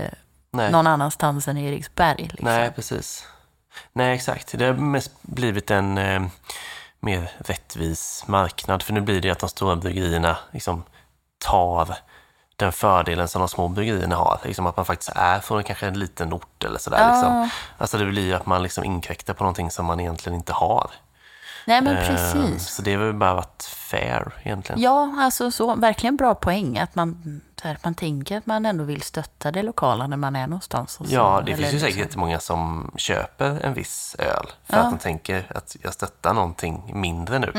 [0.51, 0.71] Nej.
[0.71, 2.21] någon annanstans än Eriksberg.
[2.23, 2.45] Liksom.
[2.45, 3.27] Nej, precis.
[3.93, 4.57] Nej, exakt.
[4.57, 6.21] Det har mest blivit en eh,
[6.99, 8.83] mer rättvis marknad.
[8.83, 10.83] För nu blir det att de stora bryggerierna liksom
[11.37, 11.97] tar
[12.57, 14.39] den fördelen som de små bryggerierna har.
[14.43, 16.99] Liksom att man faktiskt är från kanske en liten ort eller sådär.
[16.99, 17.11] Ja.
[17.11, 17.49] Liksom.
[17.77, 20.89] Alltså det blir ju att man liksom inkräktar på någonting som man egentligen inte har.
[21.65, 22.69] Nej, men Eh, precis.
[22.69, 24.81] Så det har väl bara varit fair egentligen.
[24.81, 26.77] Ja, alltså så, verkligen bra poäng.
[26.77, 30.35] Att man, så här, man tänker att man ändå vill stötta det lokala när man
[30.35, 30.99] är någonstans.
[30.99, 34.77] Och så, Ja, det finns ju säkert liksom- jättemånga som köper en viss öl för
[34.77, 34.83] Ja.
[34.83, 37.53] att de tänker att jag stöttar någonting mindre nu.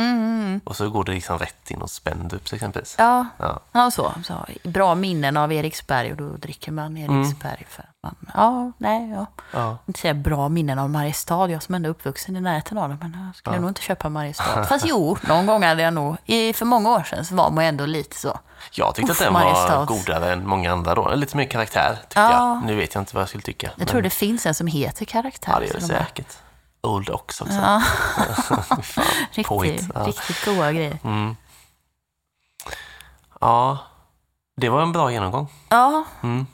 [0.64, 2.95] Och så går det liksom rätt in och Spendrups exempelvis.
[2.99, 3.61] Ja, Ja.
[3.72, 4.35] ja så, så.
[4.64, 7.66] Bra minnen av Eriksberg och då dricker man Eriksberg.
[7.68, 9.26] För att man, ja, nej, ja.
[9.53, 9.79] Ja.
[9.87, 12.97] Inte säga bra minnen av Mariestad, jag som ändå är uppvuxen i närheten av det.
[13.01, 14.64] Men jag skulle nog inte köpa Mariestad.
[14.68, 17.64] Fast jo, någon gång hade jag nog, i, för många år sedan så var man
[17.64, 18.39] ju ändå lite så.
[18.73, 21.14] Jag tyckte Uff, att den var godare än många andra då.
[21.14, 22.33] Lite mer karaktär tyckte Ja.
[22.33, 22.66] jag.
[22.66, 23.71] Nu vet jag inte vad jag skulle tycka.
[23.77, 25.53] Jag tror det finns en som heter Karaktär.
[25.53, 26.37] Ja, det gör det de bara- säkert.
[26.81, 27.55] Old Ox också.
[27.55, 27.81] Ja,
[28.83, 30.01] Fan, riktigt, Ja.
[30.07, 30.99] riktigt goda grejer.
[31.05, 31.37] Mm.
[33.41, 33.79] ja,
[34.57, 35.49] det var en bra genomgång.
[35.69, 36.47] Ja, Mm.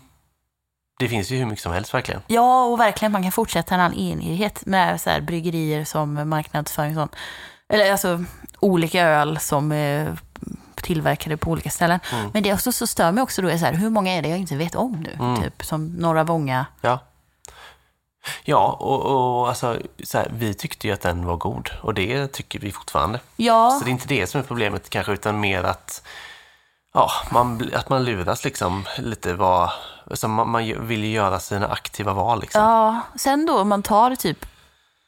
[0.98, 2.20] Det finns ju hur mycket som helst verkligen.
[2.26, 6.90] Ja, och verkligen man kan fortsätta en all enighet med så här, bryggerier som marknadsföring
[6.90, 7.16] och sånt.
[7.74, 8.24] Eller alltså
[8.60, 10.16] olika öl som är
[10.74, 12.00] tillverkade på olika ställen.
[12.12, 12.30] Mm.
[12.32, 14.22] Men det är också så stör mig också då är så här, hur många är
[14.22, 15.24] det jag inte vet om nu?
[15.24, 15.42] Mm.
[15.42, 16.66] Typ som Norra Vånga.
[16.80, 16.98] Ja.
[18.44, 22.32] Ja, och, och alltså, så här, vi tyckte ju att den var god och det
[22.32, 23.20] tycker vi fortfarande.
[23.36, 26.02] Ja, Så det är inte det som är problemet kanske, utan mer att,
[26.94, 29.70] ja, man, att man luras liksom lite vad...
[30.10, 32.62] Alltså man, man vill ju göra sina aktiva val liksom.
[32.62, 34.46] ja, sen då om man tar typ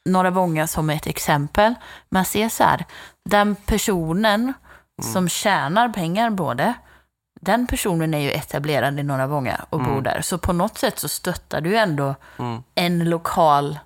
[0.07, 1.74] Norra Vånga som ett exempel.
[2.09, 2.84] Man ser så här,
[3.24, 4.52] den personen
[5.02, 5.12] Mm.
[5.12, 6.74] som tjänar pengar på det,
[7.40, 10.20] den personen är ju etablerad i Norra Vånga och bor där.
[10.20, 12.62] Så på något sätt så stöttar du ändå Mm.
[12.74, 13.78] en lokal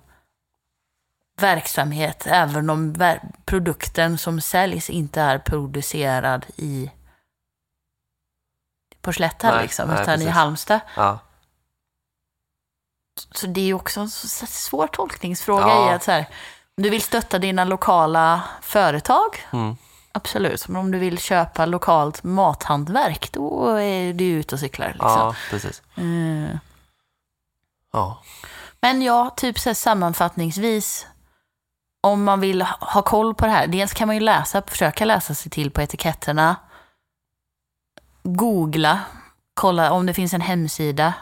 [1.41, 6.91] verksamhet, även om ver- produkten som säljs inte är producerad i
[9.01, 10.33] på Slätta Nej, liksom, nej, utan i precis.
[10.33, 10.79] Halmstad.
[10.95, 11.19] Ja.
[13.31, 15.91] Så det är ju också en svår tolkningsfråga Ja.
[15.91, 16.25] i att så här,
[16.77, 19.77] om du vill stötta dina lokala företag, Mm.
[20.11, 20.67] absolut.
[20.67, 24.87] Men om du vill köpa lokalt mathantverk, då är du ute och cyklar.
[24.87, 25.07] Liksom.
[25.09, 25.81] ja, precis.
[25.97, 26.59] Mm.
[27.93, 28.21] Ja.
[28.81, 31.07] Men ja, typ så här sammanfattningsvis,
[32.03, 35.05] om man vill ha- ha koll på det här, dels kan man ju läsa, försöka
[35.05, 36.55] läsa sig till på etiketterna,
[38.23, 38.99] googla,
[39.53, 41.13] kolla om det finns en hemsida,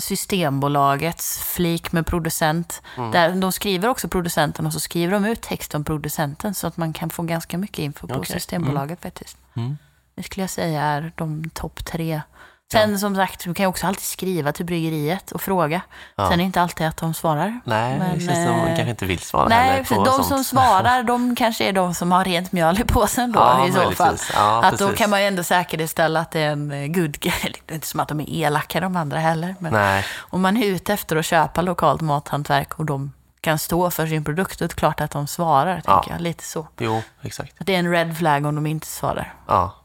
[0.00, 2.82] Systembolagets flik med producent.
[2.96, 3.10] Mm.
[3.10, 6.76] Där de skriver också producenten och så skriver de ut text om producenten så att
[6.76, 8.32] man kan få ganska mycket info på Okej.
[8.32, 9.36] Systembolaget faktiskt.
[9.56, 9.78] Mm.
[10.14, 12.20] Det skulle jag säga är de topp tre.
[12.72, 15.80] Sen som sagt, du kan ju också alltid skriva till bryggeriet och fråga.
[16.16, 16.24] Ja.
[16.24, 17.60] Sen är det inte alltid att de svarar.
[17.64, 20.10] Nej, Men, det känns som man eh, kanske inte vill svara Nej, heller på de
[20.14, 20.26] sånt.
[20.26, 23.72] som svarar, de kanske är de som har rent mjöl i påsen då Ja, i
[23.72, 23.82] så fall.
[24.06, 24.32] möjligtvis.
[24.34, 24.98] Ja, att då precis.
[24.98, 27.32] kan man ju ändå säkerställa att det är en eh, good guy.
[27.66, 29.54] Det är inte som att de är elaka de andra heller.
[29.58, 33.90] Men Nej, om man är ute efter att köpa lokalt mathantverk och de kan stå
[33.90, 35.94] för sin produkt, då är det klart att de svarar, Ja.
[35.94, 36.20] tänker jag.
[36.20, 36.66] Lite så.
[36.78, 37.60] jo, exakt.
[37.60, 39.34] Att det är en red flag om de inte svarar.
[39.46, 39.76] Ja.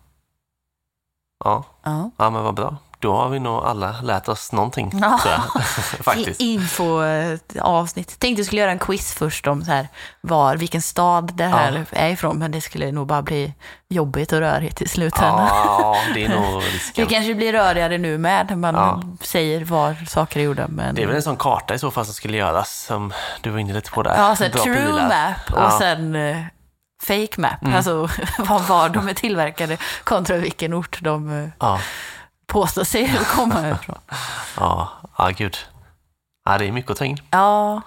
[1.46, 2.10] Ja, Ja.
[2.18, 2.76] ja men vad bra.
[3.00, 5.20] Då har vi nog alla lärt oss någonting, Ja.
[6.04, 6.42] Faktiskt.
[6.42, 8.20] I- Info eh, avsnitt.
[8.20, 9.88] Tänkte jag skulle göra en quiz först om så här,
[10.22, 13.54] var, vilken stad det här är ifrån, men det skulle nog bara bli
[13.90, 15.48] jobbigt och rörigt i slutändan.
[15.48, 17.08] Ja, det är nog Det risken.
[17.08, 19.02] kanske blir rörigare nu med, när man Ja.
[19.26, 20.68] säger var saker är gjorda.
[20.68, 20.96] Men...
[20.96, 23.60] Det är väl en sån karta i så fall som skulle göras, som du var
[23.60, 24.16] inne lite på där.
[24.18, 25.08] Ja, så true pilar.
[25.08, 25.80] map och Ja.
[25.80, 26.38] Sen eh,
[27.04, 27.76] fake map.
[27.76, 27.94] Alltså
[28.38, 31.80] var, var de är tillverkade kontra vilken ort de eh, Ja,
[32.48, 33.98] påstår sig komma ifrån.
[34.58, 35.58] ja, ja, gud.
[36.46, 37.18] Ja, det är mycket att ta in.
[37.32, 37.82] Ja,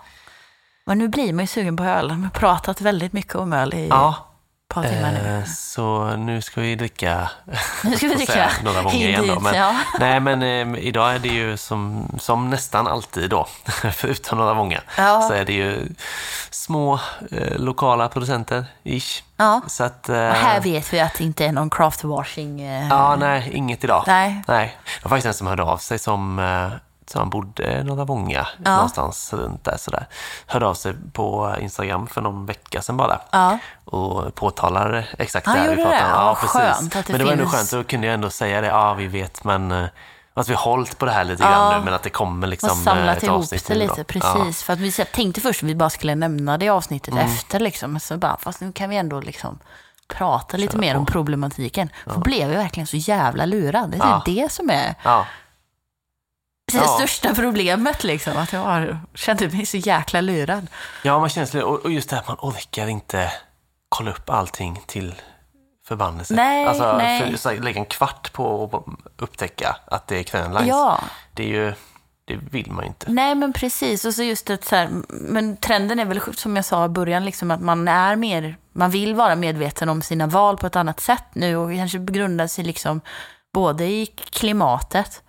[0.86, 2.12] men nu blir man ju sugen på öl.
[2.16, 4.28] Vi har pratat väldigt mycket om öl i Ja,
[4.68, 5.38] par timmar nu.
[5.38, 7.30] eh, så nu ska vi dricka,
[7.84, 9.40] Nu ska vi dricka säga några gånger hit igen då.
[9.40, 9.74] Men, ja.
[10.00, 10.42] Nej, men
[10.74, 13.46] eh, idag är det ju som, som nästan alltid då,
[13.92, 15.22] förutom några många, Ja.
[15.28, 15.88] så är det ju
[16.50, 17.00] små
[17.30, 19.22] eh, lokala producenter, ish.
[19.36, 19.60] ja.
[19.66, 20.08] Så att...
[20.08, 22.60] Och Eh, här vet vi att det inte är någon craft washing.
[22.60, 24.04] Eh, Ja, nej, inget idag.
[24.06, 24.42] Nej.
[24.48, 24.76] Nej.
[24.84, 26.38] Det var faktiskt en som hörde av sig som,
[27.14, 28.70] eh, som bodde Norra Vånga, Ja.
[28.74, 30.06] någonstans runt där sådär.
[30.46, 33.20] Hörde av sig på Instagram för någon vecka sedan bara.
[33.30, 33.59] Ja.
[33.84, 36.11] Och påtalade exakt Han det här vi pratade om.
[36.11, 38.61] Ja, skönt att det men det var ändå finns- skönt, då kunde jag ändå säga
[38.61, 38.66] det.
[38.66, 39.72] Ja, vi vet, men...
[39.72, 39.86] eh,
[40.34, 41.78] Att vi har hållit på det här lite grann Ja.
[41.78, 43.94] nu, men att det kommer liksom och eh, samlat ett ihop avsnitt det lite.
[43.96, 44.04] då.
[44.04, 44.62] Precis.
[44.62, 47.26] För att vi tänkte först att vi bara skulle nämna det avsnittet Mm.
[47.26, 47.61] efter.
[47.61, 48.00] Liksom.
[48.00, 49.59] Så bara, fast nu kan vi ändå liksom
[50.09, 50.98] prata lite Köra mer på.
[51.00, 51.90] om problematiken.
[52.06, 53.90] För blev jag verkligen så jävla lurad.
[53.90, 54.22] Det är Ja.
[54.26, 54.94] det som är
[56.72, 56.86] Det Ja.
[56.86, 58.04] största problemet.
[58.04, 58.36] Liksom.
[58.36, 60.66] Att jag har, kände mig så jäkla lurad.
[61.02, 63.32] ja, man känner sig, och och just det här att man orkar inte
[63.88, 65.14] kolla upp allting till
[65.88, 66.34] förbannelse.
[66.34, 67.36] Nej, alltså, nej.
[67.36, 68.64] För, här, lägga en kvart på
[69.16, 70.68] att upptäcka att det är Kvänlines.
[70.68, 71.00] Ja,
[71.34, 71.74] Det är ju,
[72.24, 73.06] det vill man ju inte.
[73.12, 74.04] nej men precis.
[74.04, 77.24] Och så just det så här, men trenden är väl som jag sa i början,
[77.24, 81.00] liksom, att man är mer, man vill vara medveten om sina val på ett annat
[81.00, 83.00] sätt nu och kanske grundar sig liksom
[83.54, 85.22] både i klimatet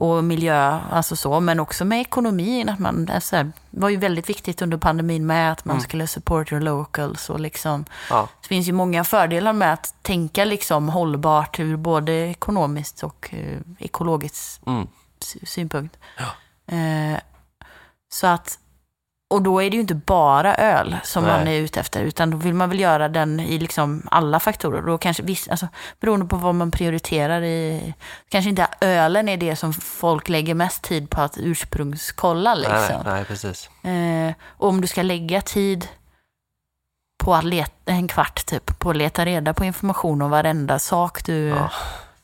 [0.00, 2.68] och miljö, alltså så, men också med ekonomin.
[2.68, 5.76] Att man, är så här, det var ju väldigt viktigt under pandemin med att man
[5.76, 5.82] Mm.
[5.84, 8.28] skulle support your locals och liksom Ja.
[8.42, 13.58] Det finns ju många fördelar med att tänka liksom hållbart ur både ekonomiskt och eh,
[13.78, 14.86] ekologiskt Mm.
[15.20, 15.96] sy- synpunkt.
[16.66, 17.20] Eh,
[18.12, 18.58] så att,
[19.30, 21.32] och då är det ju inte bara öl som Nej.
[21.32, 24.82] man är ute efter, utan då vill man väl göra den i liksom alla faktorer.
[24.82, 25.68] Då kanske viss, alltså,
[26.00, 27.94] beroende på vad man prioriterar i,
[28.28, 33.02] kanske inte ölen är det som folk lägger mest tid på att ursprungskolla liksom.
[33.04, 33.70] Nej, nej, precis.
[33.84, 35.88] Eh, och om du ska lägga tid
[37.24, 41.24] på att leta, en kvart typ, på att leta reda på information om varenda sak
[41.24, 41.48] du...
[41.48, 41.70] Ja.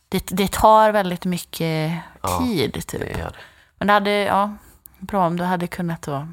[0.08, 1.92] Det, det tar väldigt mycket
[2.22, 3.00] Ja, tid typ.
[3.00, 3.32] Det det.
[3.78, 4.56] Men det hade, ja,
[4.98, 6.26] bra om du hade kunnat då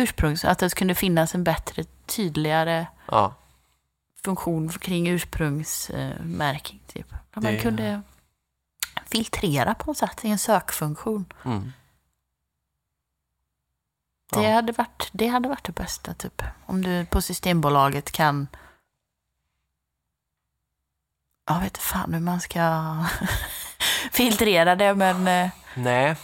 [0.00, 3.34] ursprungs, att det kunde finnas en bättre, tydligare Ja,
[4.24, 6.80] funktion kring ursprungsmärkning.
[6.86, 7.12] Typ.
[7.12, 8.02] Att man Det- kunde
[9.06, 11.24] filtrera på något sätt i en sökfunktion.
[11.44, 11.72] mm.
[14.32, 14.54] Det, Ja.
[14.54, 16.42] hade varit, det hade varit det bästa, typ.
[16.66, 18.48] Om du på Systembolaget kan...
[21.46, 22.96] Jag vet inte fan hur man ska
[24.12, 25.28] filtrera det, men...
[25.28, 26.16] eh, Nej,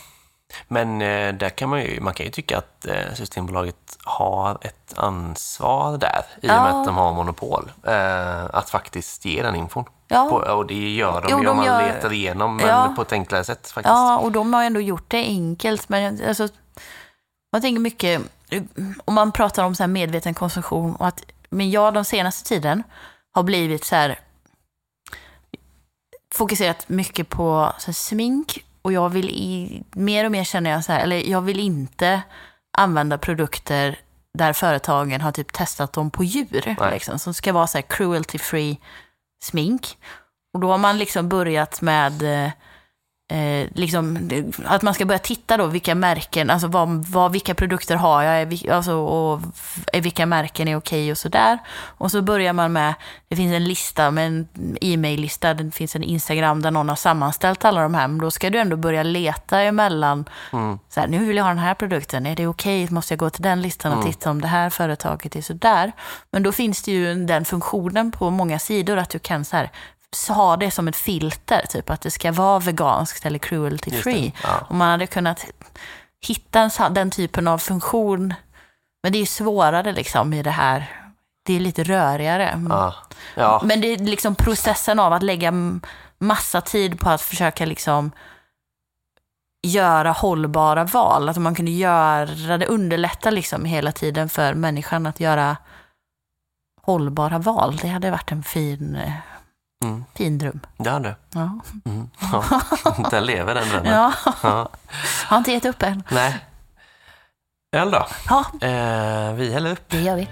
[0.68, 4.92] men eh, där kan man ju, man kan ju tycka att eh, Systembolaget har ett
[4.96, 6.80] ansvar där i och med Ja.
[6.80, 7.72] att de har monopol.
[7.82, 9.84] Eh, att faktiskt ge den infon.
[10.08, 12.92] Ja, På, och det gör de Jo, ju om man gör- letar igenom, men Ja.
[12.96, 13.90] på ett enklare sätt faktiskt.
[13.92, 15.88] ja, och de har ändå gjort det enkelt.
[15.88, 16.48] Men alltså,
[17.52, 18.22] man tänker mycket,
[19.04, 22.82] om man pratar om så här medveten konsumtion, och att, men jag de senaste tiden
[23.32, 24.18] har blivit så här
[26.34, 30.84] fokuserat mycket på så här, smink och jag vill i, mer och mer känner jag
[30.84, 32.22] så här, eller jag vill inte
[32.78, 33.98] använda produkter
[34.38, 36.90] där företagen har typ testat dem på djur, Nej.
[36.92, 38.80] liksom, som ska vara så här cruelty free
[39.42, 39.98] smink.
[40.54, 42.22] Och då har man liksom börjat med
[43.28, 44.30] eh, liksom,
[44.64, 48.68] att man ska börja titta då vilka märken, alltså vad, vad, vilka produkter har jag,
[48.70, 49.40] alltså, och
[49.92, 51.58] är, vilka märken är okej och sådär.
[51.78, 52.94] Och så börjar man med,
[53.28, 54.48] det finns en lista med en
[54.80, 58.50] e-mail-lista, det finns en Instagram där någon har sammanställt alla de här, men då ska
[58.50, 60.78] du ändå börja leta emellan, Mm.
[60.88, 63.30] så här, nu vill jag ha den här produkten, är det okej, måste jag gå
[63.30, 65.92] till den listan och titta om det här företaget är sådär.
[66.30, 69.70] Men då finns det ju den funktionen på många sidor att du kan så här,
[70.28, 74.32] ha det som ett filter, typ att det ska vara veganskt eller cruelty free.
[74.42, 74.66] ja.
[74.68, 75.46] Om man hade kunnat
[76.26, 78.34] hitta en, den typen av funktion,
[79.02, 81.06] men det är ju svårare liksom i det här,
[81.46, 82.60] det är lite rörigare.
[82.68, 82.94] Ja.
[83.34, 83.62] Ja.
[83.64, 85.52] Men det är liksom processen av att lägga
[86.18, 88.12] massa tid på att försöka liksom
[89.62, 91.28] göra hållbara val.
[91.28, 95.56] Att man kunde göra det, underlätta liksom hela tiden för människan att göra
[96.82, 97.76] hållbara val.
[97.82, 99.12] Det hade varit en fin, eh,
[99.84, 100.04] Mm.
[100.14, 100.60] fin dröm.
[100.78, 101.14] Det hade du.
[101.40, 101.58] Ja.
[101.84, 102.10] Mm.
[102.32, 102.44] Ja.
[103.10, 103.92] Där lever den drömmen.
[103.92, 104.12] ja,
[104.42, 104.68] Ja.
[105.26, 106.02] har inte gett upp än.
[106.10, 106.38] Nej.
[107.76, 108.06] Öl då?
[108.28, 109.84] Ja, Eh, vi häller upp.
[109.88, 110.28] det gör vi.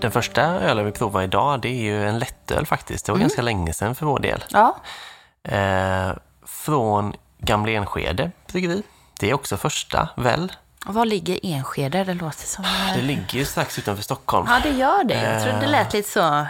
[0.00, 3.06] Den första ölen vi provar idag, det är ju en lättöl faktiskt.
[3.06, 4.44] Det var ganska länge sedan för vår del.
[4.50, 4.76] Ja,
[5.42, 6.12] Eh,
[6.46, 8.82] från Gamla Enskede bryggeri.
[9.20, 10.52] Det är också första, väl?
[10.88, 12.04] Och var ligger Enskede?
[12.04, 12.64] Det låter som...
[12.94, 14.46] Det ligger ju strax utanför Stockholm.
[14.50, 15.22] Ja, det gör det.
[15.22, 16.46] Jag trodde det lät lite så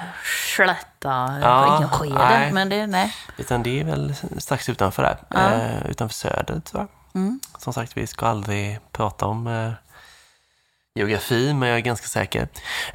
[0.54, 2.52] slätta Ja, Enskede, nej.
[2.52, 3.14] men det, nej.
[3.36, 5.16] Utan det är väl strax utanför där.
[5.28, 5.52] Ja.
[5.52, 6.88] Eh, utanför Söder, tror jag.
[7.22, 7.40] Mm.
[7.58, 9.72] Som sagt, vi ska aldrig prata om eh,
[10.94, 12.48] geografi, men jag är ganska säker.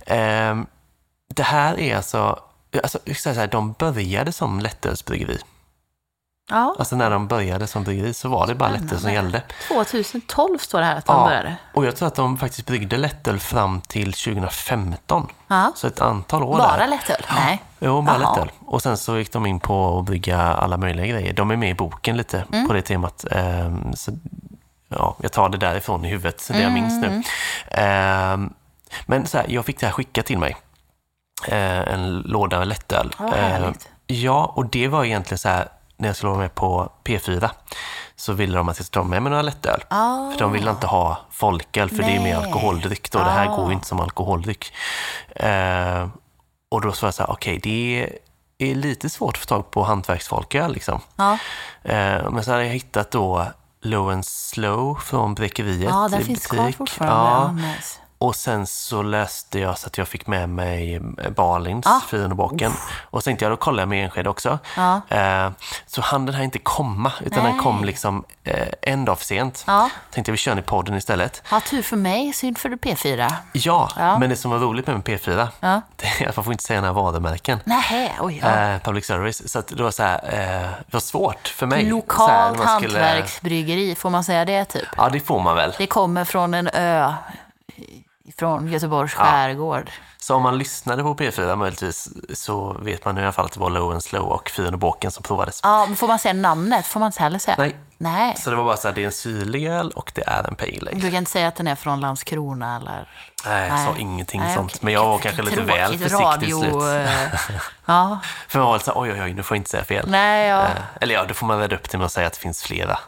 [0.06, 0.56] Eh,
[1.36, 2.40] det här är alltså,
[2.84, 5.38] alltså jag ska säga så här, de började som lättölsbryggeri.
[6.50, 9.42] Ja, Alltså när de började som bryggeri så var det bara lättöl som gällde.
[9.68, 11.26] 2012 står det här att de Ja.
[11.26, 11.56] började.
[11.74, 15.28] Och jag tror att de faktiskt bryggde lättöl fram till 2015.
[15.48, 15.72] Ja.
[15.76, 16.88] Så ett antal år Bara där.
[16.88, 17.26] lättöl?
[17.36, 17.64] Nej.
[17.80, 18.52] Jo, bara lättöl.
[18.66, 21.34] Och sen så gick de in på att brygga alla möjliga grejer.
[21.34, 22.68] De är med i boken lite Mm.
[22.68, 23.26] på det temat.
[23.32, 24.12] Ehm, så,
[24.90, 27.18] ja, jag tar det därifrån i huvudet, det jag minns Mm.
[27.18, 27.24] nu.
[27.72, 28.54] Ehm,
[29.06, 30.56] men så här, jag fick det här skickat till mig.
[31.48, 33.16] eh, en låda med lättöl.
[33.20, 33.74] Ja,
[34.08, 35.68] ja, och det var egentligen så här,
[36.04, 37.50] när jag skulle vara med på P4
[38.16, 39.84] så ville de att jag skulle ta med mig några lättöl.
[39.90, 40.32] Ah.
[40.32, 42.46] För de ville inte ha folköl, för det är mer Nej.
[42.46, 43.20] alkoholdryck då.
[43.20, 43.56] Det här Ah.
[43.56, 44.74] går ju inte som alkoholdryck.
[45.36, 46.08] Eh,
[46.72, 48.10] och då var jag så här, okej, det
[48.58, 51.00] är lite svårt att få tag på hantverksfolköl liksom.
[51.16, 51.38] Ja,
[51.86, 53.46] Eh, men så hade jag hittat då
[53.82, 57.16] Low and Slow från Bräckeriet ja där finns kvar fortfarande.
[57.16, 57.68] Ja, Ja.
[57.76, 58.00] nice.
[58.24, 62.00] Och sen så läste jag så att jag fick med mig eh, Balins, Ah.
[62.10, 62.72] Fyrenbocken.
[63.02, 64.60] Och så tänkte jag, då kollar jag med Enskede också.
[64.78, 65.02] Ja.
[65.10, 65.50] Eh,
[65.86, 67.64] så hann den här inte komma, utan den Nej.
[67.64, 69.64] kom liksom eh, en dag för sent.
[69.68, 69.90] Ja.
[70.12, 71.44] Tänkte jag, vi kör den i podden istället.
[71.52, 73.34] Ja, tur för mig, synd för P4.
[73.54, 74.18] Ja, Ja.
[74.20, 75.82] men det som var roligt med P4, Ja.
[75.96, 77.60] det är att man får inte säga några varumärken.
[77.66, 78.40] Nej, oj.
[78.44, 78.60] Ja.
[78.60, 79.52] Eh, public service.
[79.52, 81.84] Så det var så här, eh, det var svårt för mig.
[81.84, 82.70] här, Lokalt skulle-
[83.00, 84.88] hantverksbryggeri, får man säga det typ?
[84.98, 85.74] Ja, det får man väl.
[85.78, 87.14] Det kommer från en ö
[88.38, 89.92] från Göteborgs skärgård.
[90.18, 93.60] Så om man lyssnade på P4 möjligtvis så vet man i alla fall att det
[93.60, 95.60] var Low and Slow och Fyren och Båken som provades.
[95.64, 96.86] Ja, men får man säga namnet?
[96.88, 97.56] Får man inte heller säga?
[97.60, 97.76] Nej.
[97.98, 98.36] Nej.
[98.38, 100.56] Så det var bara så här, det är en syrlig öl och det är en
[100.56, 100.92] pale ale.
[100.94, 103.10] Du kan inte säga att den är från Landskrona eller?
[103.46, 104.72] Nej, jag sa ingenting Nej, sånt.
[104.72, 104.80] okej.
[104.84, 106.74] Men jag var kanske lite väl försiktig radio, slut.
[106.74, 107.52] eh,
[107.86, 109.84] Ja, För man var lite så här, oj, oj, oj, nu får jag inte säga
[109.84, 110.06] fel.
[110.10, 110.62] nej, ja.
[110.62, 110.70] Eh,
[111.02, 113.00] Eller ja, då får man väl upp till med att säga att det finns flera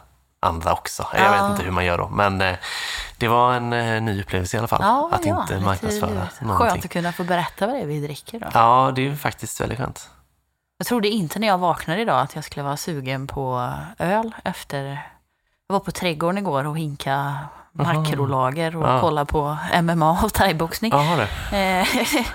[0.46, 1.06] andra också.
[1.12, 1.30] Jag Ja.
[1.32, 2.08] vet inte hur man gör då.
[2.08, 2.56] Men eh,
[3.18, 4.80] det var en eh, ny upplevelse i alla fall.
[4.82, 6.82] ja att ja, inte marknadsföra Skönt någonting.
[6.84, 8.46] att kunna få berätta vad det är vi dricker då.
[8.54, 10.10] Ja, det är faktiskt väldigt skönt.
[10.78, 14.84] Jag trodde inte när jag vaknade idag att jag skulle vara sugen på öl efter...
[15.68, 17.36] Jag var på trädgården igår och hinka
[17.72, 19.00] makrolager och Ja.
[19.00, 20.92] kolla på MMA och thaiboxning.
[20.92, 21.22] Jaha.
[21.58, 21.86] Eh,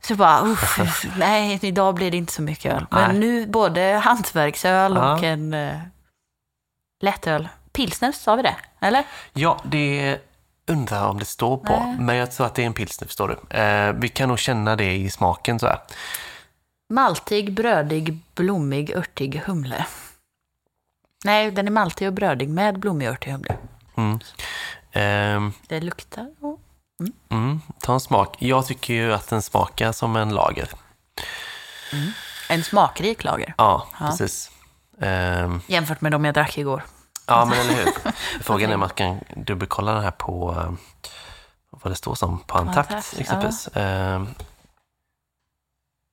[0.00, 0.78] Så bara, uff,
[1.16, 2.86] nej, idag blir det inte så mycket öl.
[2.90, 3.18] Men Nej.
[3.18, 5.54] nu både hantverksöl och en
[7.00, 7.48] lättöl.
[7.72, 8.56] Pilsner, sa vi det?
[8.80, 9.04] Eller?
[9.32, 10.18] Ja, det
[10.66, 11.72] undrar om det står på.
[11.72, 11.96] Nej.
[11.98, 13.56] Men jag tror att det är en pilsner, förstår du.
[13.58, 15.78] Eh, vi kan nog känna det i smaken så här.
[16.94, 19.86] Maltig, brödig, blommig, örtig humle.
[21.24, 23.56] Nej, den är maltig och brödig med blommig, örtig humle.
[23.96, 24.18] Mm.
[24.92, 26.60] Ehm, Det luktar och...
[27.30, 28.36] mm, ta en smak.
[28.38, 30.68] Jag tycker ju att den smakar som en lager.
[32.48, 33.54] En smakrik lager.
[33.58, 34.06] Ja, Ja.
[34.06, 34.50] precis.
[35.00, 36.82] Ehm, Jämfört med de jag drack igår.
[37.26, 37.92] ja, men eller hur.
[38.42, 40.72] Frågan är om man kan dubbelkolla den här på eh,
[41.70, 43.68] vad det står som på Antakt exempelvis.
[43.74, 44.28] Ehm,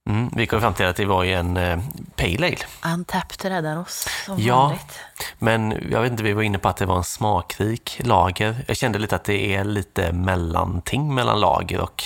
[0.09, 1.79] mm, vi kom fram till att det var ju en eh,
[2.15, 2.93] Pale Ale.
[2.93, 4.55] Untapped räddar oss som Ja.
[4.63, 4.99] vanligt.
[5.39, 8.65] Men jag vet inte, vi var inne på att det var en smakrik lager.
[8.67, 12.03] Jag kände lite att det är lite mellanting mellan lager och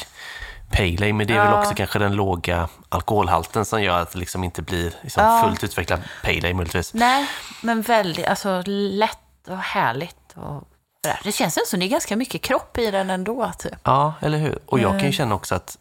[0.71, 1.59] Pale Ale, men det är väl Ja.
[1.61, 5.43] också kanske den låga alkoholhalten som gör att det liksom inte blir liksom Ja.
[5.43, 6.93] fullt utvecklad Pale Ale möjligtvis.
[6.93, 7.27] Nej,
[7.61, 10.33] men väldigt, alltså lätt och härligt.
[10.35, 10.63] Och
[11.03, 11.19] sådär.
[11.23, 13.51] det känns som det är ganska mycket kropp i den ändå.
[13.59, 13.73] Typ.
[13.83, 14.59] Ja, eller hur?
[14.65, 15.13] Och jag kan ju Mm.
[15.13, 15.77] känna också att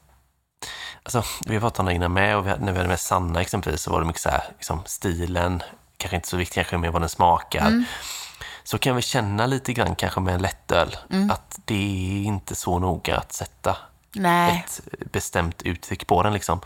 [1.03, 3.41] Alltså, vi har pratat om det innan med och vi, när vi hade med Sanna
[3.41, 5.62] exempelvis så var det mycket så här, liksom, stilen,
[5.97, 7.61] kanske inte så viktigt, kanske mer vad den smakar.
[7.66, 7.84] Mm.
[8.64, 11.30] Så kan vi känna lite grann kanske med en lättöl Mm.
[11.30, 13.76] att det är inte så noga att sätta
[14.20, 14.80] Nej, ett
[15.12, 16.32] bestämt uttryck på den.
[16.32, 16.60] Liksom.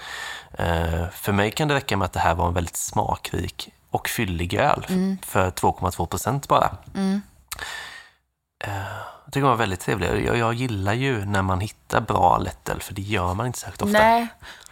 [0.53, 4.09] Eh, för mig kan det räcka med att det här var en väldigt smakrik och
[4.09, 5.19] fyllig öl Mm.
[5.27, 6.77] för 2,2 procent bara.
[8.65, 8.73] Eh,
[9.25, 10.25] jag tycker den var väldigt trevlig.
[10.27, 13.83] Jag, jag gillar ju när man hittar bra lättöl, för det gör man inte särskilt
[13.83, 13.99] ofta.
[13.99, 14.27] nej.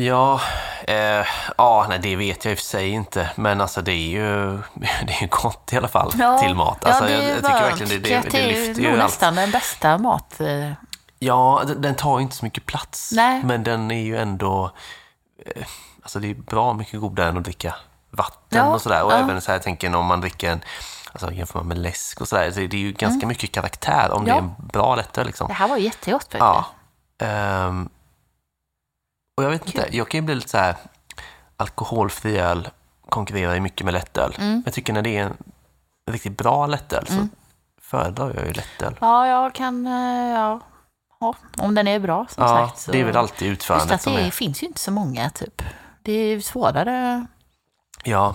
[0.05, 0.41] Ja,
[0.87, 1.27] eh,
[1.59, 3.31] ja nej, det vet jag i och för sig inte.
[3.35, 4.57] Men alltså det är ju,
[5.07, 6.85] det är ju gott i alla fall till mat.
[6.85, 8.83] Alltså, ja, jag, är jag tycker bara- verkligen det, tycker det, det, det är lyfter
[8.83, 8.99] ju allt.
[8.99, 10.41] nästan den bästa mat.
[10.41, 10.73] eh,
[11.19, 13.13] Ja, den, tar ju inte så mycket plats.
[13.15, 13.43] Nej.
[13.45, 14.71] Men den är ju ändå...
[15.47, 15.63] Eh,
[16.03, 17.75] alltså det är bra mycket godare än att dricka
[18.11, 19.03] vatten Ja, och sådär.
[19.05, 19.17] Och ja.
[19.17, 20.61] även så här, jag tänker om man dricker en...
[21.13, 22.51] Alltså jämför man med läsk och sådär.
[22.51, 24.45] Så det är ju ganska mycket karaktär om det Mm.
[24.45, 24.51] Ja.
[24.59, 25.49] är en bra lättöl liksom.
[25.49, 26.41] Det här var jättegott faktiskt.
[26.41, 26.65] Ja.
[27.19, 27.89] Ehm,
[29.41, 30.75] och jag vet inte, jag kan ju bli lite så här...
[31.57, 32.69] Alkoholfri öl
[33.09, 34.35] konkurrerar ju mycket med lättöl.
[34.39, 34.63] Mm.
[34.65, 35.37] Jag tycker när det är en
[36.11, 37.29] riktigt bra lättöl så
[37.81, 38.97] föredrar jag ju lättöl.
[39.01, 39.87] Ja, jag kan...
[39.87, 40.61] eh, Ja,
[41.21, 42.79] ja, om den är bra som Ja, sagt.
[42.81, 42.93] Så.
[42.93, 44.31] det är väl alltid Just utförandet att som det är...
[44.31, 45.63] finns ju inte så många typ.
[46.03, 47.27] Det är svårare.
[48.05, 48.35] Ja,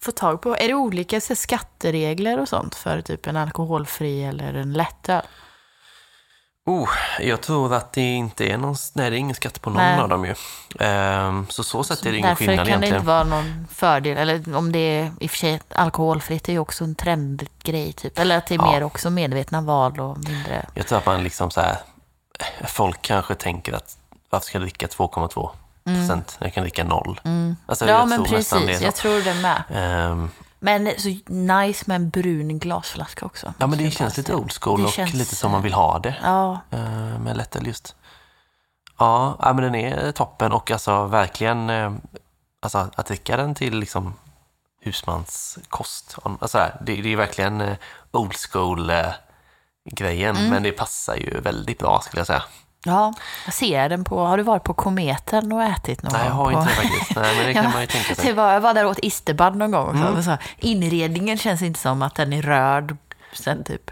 [0.00, 0.56] få tag på?
[0.56, 5.22] Är det olika så, skatteregler och sånt för typ en alkoholfri eller en lättöl?
[6.66, 6.88] Oh,
[7.20, 10.00] jag tror att det inte är någon, nej det är ingen skatt på någon Nej.
[10.00, 10.34] av dem ju.
[10.80, 12.94] Ehm, så så sätt är det ingen Därför skillnad kan det egentligen.
[12.94, 14.16] inte vara någon fördel.
[14.18, 18.18] Eller om det är i och för sig alkoholfritt är ju också en trendgrej typ.
[18.18, 18.72] Eller att det är Ja.
[18.72, 20.66] mer också medvetna val och mindre...
[20.74, 21.76] Jag tror att man liksom så här,
[22.68, 23.96] folk kanske tänker att
[24.30, 25.50] varför ska jag dricka 2,2
[25.84, 27.20] procent när jag kan dricka noll?
[27.66, 27.94] Alltså, Mm.
[27.94, 29.62] ja jag men precis, jag tror det med.
[29.74, 30.30] Ehm,
[30.64, 33.54] Men så nice med en brun glasflaska också.
[33.58, 36.14] ja men det känns lite old school och känns, lite som man vill ha det.
[36.22, 37.96] Ja, Uh, med lättöl just.
[38.98, 41.92] Ja, men den är toppen och alltså verkligen eh,
[42.60, 44.14] alltså, att dricka den till liksom
[44.80, 46.16] husmanskost.
[46.22, 47.76] Alltså, det, det är verkligen eh,
[48.10, 49.06] old school eh,
[49.90, 50.50] grejen, Mm.
[50.50, 52.42] men det passar ju väldigt bra skulle jag säga.
[52.84, 53.14] Ja,
[53.44, 54.24] jag ser den på...
[54.24, 56.52] Har du varit på Kometen och ätit någon Nej, jag har på...
[56.52, 57.16] inte det faktiskt.
[57.16, 58.32] Nej, men det kan man ju tänka sig.
[58.32, 59.96] var, jag var där och åt isterband någon gång.
[59.96, 60.14] Mm.
[60.16, 62.96] Och Så, inredningen känns inte som att den är rörd
[63.32, 63.90] sen typ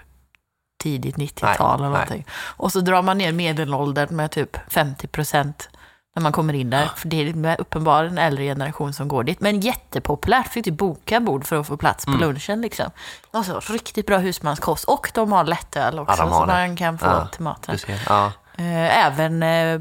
[0.82, 1.88] tidigt 90-tal Nej, eller nej.
[1.90, 2.26] någonting.
[2.56, 5.68] Och så drar man ner medelåldern med typ 50 procent
[6.16, 6.90] när man kommer in där.
[6.96, 9.40] För det är uppenbarligen en äldre generation som går dit.
[9.40, 10.48] Men jättepopulärt.
[10.48, 12.18] Fick du boka bord för att få plats Mm.
[12.18, 12.90] på lunchen liksom.
[13.30, 14.84] Alltså riktigt bra husmanskost.
[14.84, 16.52] Och de har lättöl också Ja, har som det.
[16.54, 17.78] man kan få Ja, till maten.
[18.08, 19.80] Ja, Även eh,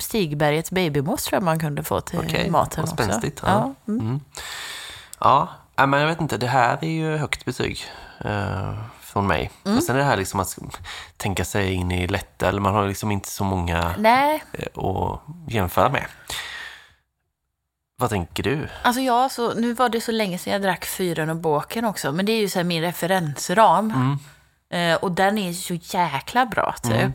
[0.00, 2.94] Stigbergets babymousse tror jag man kunde få till Okej, maten också.
[2.94, 3.74] spänstigt, ja.
[3.86, 3.92] Ja.
[3.92, 4.06] Mm.
[4.06, 4.20] mm.
[5.20, 6.36] ja, men jag vet inte.
[6.36, 7.84] Det här är ju högt betyg
[8.20, 9.50] eh, från mig.
[9.64, 9.78] Mm.
[9.78, 10.58] Och sen är det här liksom att
[11.16, 12.60] tänka sig in i lättöl.
[12.60, 16.04] Man har liksom inte så många Nej, eh, att jämföra med.
[17.96, 18.68] Vad tänker du?
[18.82, 22.12] Alltså ja, så, nu var det så länge sedan jag drack Fyren och Båken också,
[22.12, 23.90] men det är ju så min referensram.
[23.90, 24.18] Mm.
[24.70, 26.92] Eh, och den är så jäkla bra typ.
[26.92, 27.10] Eh,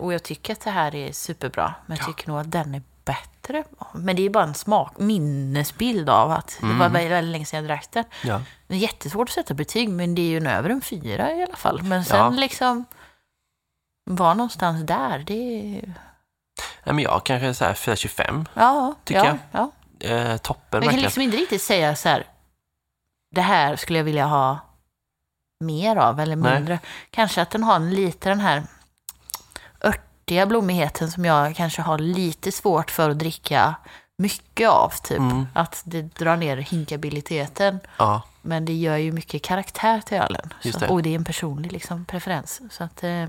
[0.00, 2.82] och jag tycker att det här är superbra, men jag tycker nog att den är
[3.04, 3.64] bättre.
[3.94, 6.78] Men det är bara en smak, minnesbild av att det Mm.
[6.78, 8.04] var väldigt, väldigt länge sedan jag drack den.
[8.24, 8.42] Ja.
[8.66, 11.42] Det är jättesvårt att sätta betyg, men det är ju en över en fyra i
[11.42, 11.82] alla fall.
[11.82, 12.30] Men sen Ja.
[12.30, 12.84] liksom,
[14.10, 15.34] var någonstans där, det
[15.78, 15.94] är...
[16.84, 18.46] Nej, men jag kanske så här 4,25.
[18.54, 19.70] Ja, Tycker ja, jag.
[20.00, 20.08] ja.
[20.08, 21.02] Eh, toppen Man kan verkligen.
[21.04, 22.26] liksom inte riktigt säga så här,
[23.34, 24.58] det här skulle jag vilja ha
[25.64, 26.54] mer av eller Nej.
[26.54, 26.78] mindre.
[27.10, 28.62] Kanske att den har en lite den här
[30.24, 33.74] örtiga blommigheten som jag kanske har lite svårt för att dricka
[34.18, 34.92] mycket av.
[35.02, 35.18] Typ.
[35.18, 35.46] Mm.
[35.54, 37.80] Att det drar ner hinkabiliteten.
[37.98, 40.52] Ja, Men det gör ju mycket karaktär till ölen.
[40.62, 42.60] Så, och det är en personlig liksom, preferens.
[42.70, 43.24] Så att, eh,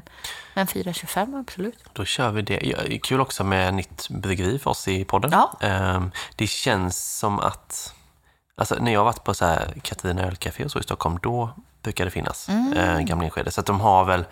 [0.54, 1.84] men 4,25 absolut.
[1.94, 2.60] då kör vi det.
[2.64, 5.32] Ja, Kul också med nytt bryggeri för oss i podden.
[5.32, 5.54] Ja.
[5.62, 7.94] Ehm, det känns som att,
[8.58, 11.50] alltså när jag har varit på så här Katarina ölcafé och så i Stockholm, då
[11.84, 12.74] brukar det finnas Mm.
[12.74, 13.52] eh, Gamla Enskede.
[13.52, 14.26] Så att de har väl,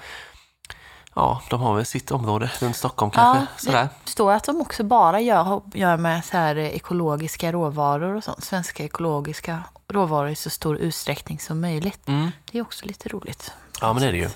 [1.16, 3.66] ja, de har väl sitt område runt Stockholm kanske.
[3.66, 3.90] sådär.
[4.04, 8.44] Det står att de också bara gör, gör med så här ekologiska råvaror och sånt.
[8.44, 12.08] Svenska ekologiska råvaror i så stor utsträckning som möjligt.
[12.08, 12.32] Mm.
[12.52, 13.52] Det är också lite roligt.
[13.82, 14.30] Ja, men det är det ju.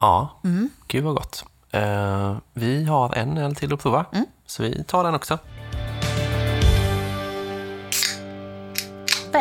[0.00, 0.70] Ja, Mm.
[0.86, 1.44] gud vad gott.
[1.70, 4.26] Eh, vi har en öl till att prova, Mm.
[4.46, 5.38] så vi tar den också.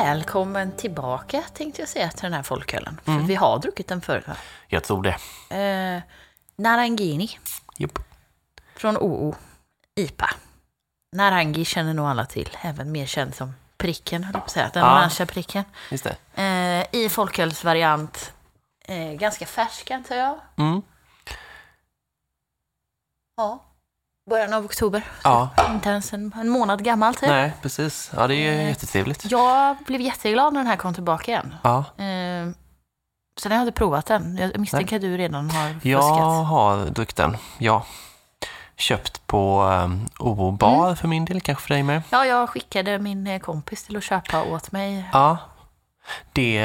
[0.03, 2.99] Välkommen tillbaka tänkte jag säga till den här folkölen.
[3.03, 3.27] För Mm.
[3.27, 4.27] vi har druckit den förut.
[4.27, 4.35] va?
[4.67, 5.03] Jag tror
[5.49, 5.55] det.
[5.95, 6.01] Eh,
[6.55, 7.29] Narangini
[7.77, 7.99] Jupp.
[8.75, 9.35] från OO
[9.95, 10.29] IPA.
[11.15, 14.69] Narangi känner nog alla till, även mer känd som pricken, höll jag på att säga.
[14.73, 14.91] Den Ja.
[14.97, 15.63] orangea pricken.
[15.91, 16.41] Just det.
[16.43, 18.33] Eh, I folkölsvariant.
[18.85, 20.39] Eh, ganska färsk antar jag.
[20.57, 20.81] Mm.
[23.37, 23.63] Ja.
[24.29, 25.01] Början av oktober.
[25.23, 27.29] Ja, Inte ens en, en månad gammal typ.
[27.29, 28.11] nej, precis.
[28.15, 29.31] Ja, det är ju jättetrevligt.
[29.31, 31.55] Jag blev jätteglad när den här kom tillbaka igen.
[31.63, 31.77] Ja.
[31.77, 32.47] Eh,
[33.39, 34.37] sen har jag inte provat den.
[34.37, 35.85] Jag misstänker att du redan har fuskat.
[35.91, 36.01] Jag
[36.43, 37.85] har druckit den, ja.
[38.75, 40.95] Köpt på um, OO bar Mm.
[40.95, 42.01] för min del, kanske för dig med.
[42.09, 45.09] Ja, jag skickade min eh, kompis till att köpa åt mig.
[45.13, 45.37] Ja,
[46.33, 46.59] det,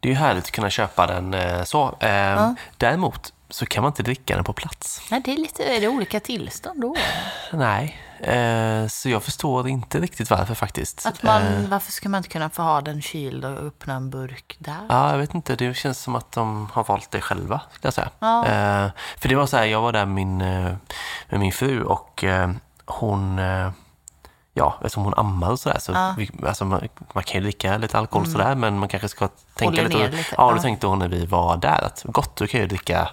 [0.00, 1.96] det är ju härligt att kunna köpa den eh, så.
[2.00, 2.54] Eh, Ja.
[2.76, 5.02] Däremot så kan man inte dricka den på plats.
[5.10, 6.96] Nej, det är lite är det olika tillstånd då.
[7.52, 11.06] Nej, eh, så jag förstår inte riktigt varför faktiskt.
[11.06, 14.10] Att man, Eh, varför ska man inte kunna få ha den kyld och öppna en
[14.10, 14.86] burk där?
[14.88, 15.56] Ja, jag vet inte.
[15.56, 18.10] Det känns som att de har valt det själva, skulle jag säga.
[18.18, 18.46] Ja.
[18.46, 20.72] Eh, för det var så här, jag var där med min, eh,
[21.28, 22.50] med min fru och eh,
[22.86, 23.70] hon, eh,
[24.54, 25.98] ja, eftersom hon ammar och sådär, så Ja.
[26.04, 26.16] Mm.
[26.16, 29.82] vi, alltså man, man kan ju dricka lite alkohol sådär, men man kanske ska tänka
[29.82, 30.16] Håller lite.
[30.16, 30.62] lite, Ja, då ja.
[30.62, 33.08] tänkte hon när vi var där att gott, då kan ju dricka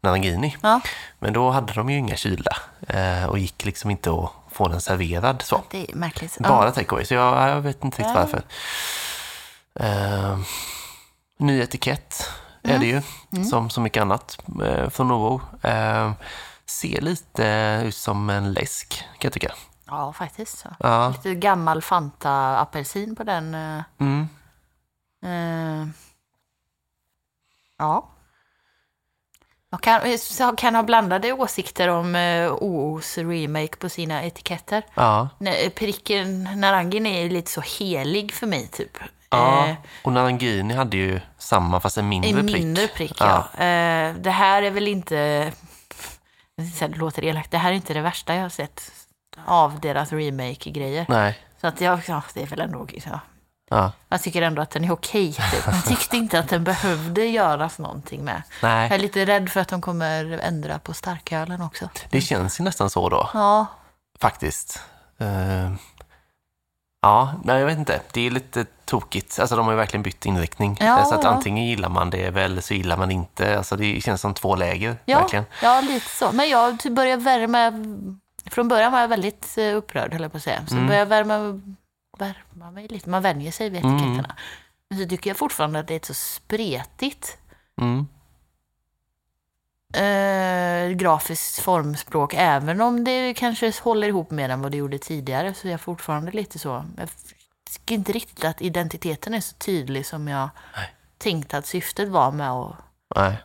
[0.00, 0.56] Narangini.
[0.62, 0.80] Ja,
[1.18, 2.56] Men då hade de ju inga kylda
[2.88, 5.62] eh, och gick liksom inte att få den serverad så.
[5.70, 6.38] det är märkligt.
[6.38, 6.70] Bara Ja.
[6.72, 8.20] takeaway, så jag, jag vet inte riktigt Ja.
[8.20, 8.42] varför.
[9.80, 10.38] Eh,
[11.38, 12.30] ny etikett
[12.62, 12.80] är Mm.
[12.80, 13.02] det ju,
[13.44, 15.40] som så mycket annat eh, från Novo.
[15.62, 16.12] Eh,
[16.66, 19.52] ser lite ut som en läsk, kan jag tycka.
[19.86, 20.58] Ja, faktiskt.
[20.58, 20.68] Så.
[20.80, 21.08] Ja.
[21.08, 23.54] Lite gammal Fanta-apelsin på den.
[24.00, 24.28] Mm.
[27.78, 28.08] ja.
[29.70, 30.00] Jag kan,
[30.56, 34.82] kan ha blandade åsikter om eh, OOs remake på sina etiketter.
[34.94, 35.28] Ja.
[35.38, 38.98] Nej, Pricken Narangin är lite så helig för mig, typ.
[39.30, 39.66] ja.
[39.68, 42.56] Eh, Och Narangini hade ju samma fast en mindre en prick.
[42.56, 43.36] mindre prick, ja.
[43.64, 45.52] Eh, det här är väl inte...
[46.56, 47.50] Det låter elakt.
[47.50, 48.92] Det här är inte det värsta jag har sett
[49.46, 51.06] av deras remake-grejer.
[51.08, 51.38] Nej.
[51.60, 52.86] Så att jag, ja, det är väl ändå...
[53.06, 53.20] Ja.
[53.68, 53.92] Ja.
[54.08, 55.32] Jag tycker ändå att den är okej.
[55.32, 55.64] Typ.
[55.66, 58.42] Jag tyckte inte att den behövde göras någonting med.
[58.62, 58.98] Jag är Nej.
[58.98, 61.88] lite rädd för att de kommer ändra på starkölen också.
[62.10, 63.66] Det känns ju nästan så då, Ja,
[64.20, 64.80] faktiskt.
[65.18, 65.72] Eh,
[67.02, 68.00] ja, nej jag vet inte.
[68.12, 69.38] Det är lite tokigt.
[69.38, 70.76] Alltså de har ju verkligen bytt inriktning.
[70.80, 71.30] Ja, så att ja.
[71.30, 73.58] antingen gillar man det väl eller så gillar man inte.
[73.58, 75.44] Alltså det känns som två läger, ja, verkligen.
[75.62, 76.32] ja, lite så.
[76.32, 77.72] Men jag börjar värma...
[78.50, 80.60] Från början var jag väldigt eh, upprörd, höll jag på att säga.
[80.66, 80.86] Så Mm.
[80.86, 81.60] börjar jag värma,
[82.18, 83.10] värma mig lite.
[83.10, 83.96] Man vänjer sig vid Mm.
[83.96, 84.36] etiketterna.
[84.90, 87.38] Men så tycker jag fortfarande att det är så spretigt
[87.80, 88.06] Mm.
[89.94, 92.34] eh, grafiskt formspråk.
[92.36, 95.80] Även om det kanske håller ihop mer än vad det gjorde tidigare så är jag
[95.80, 96.84] fortfarande lite så.
[96.96, 97.08] Jag
[97.72, 100.94] tycker inte riktigt att identiteten är så tydlig som jag Nej.
[101.18, 102.76] tänkte att syftet var med att
[103.16, 103.36] Nej,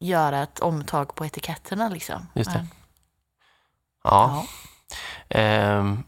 [0.00, 1.88] göra ett omtag på etiketterna.
[1.88, 2.26] Liksom.
[2.34, 2.58] Just det.
[2.58, 2.68] Men,
[4.04, 4.44] ja.
[5.28, 5.38] ja.
[5.38, 6.02] Ehm,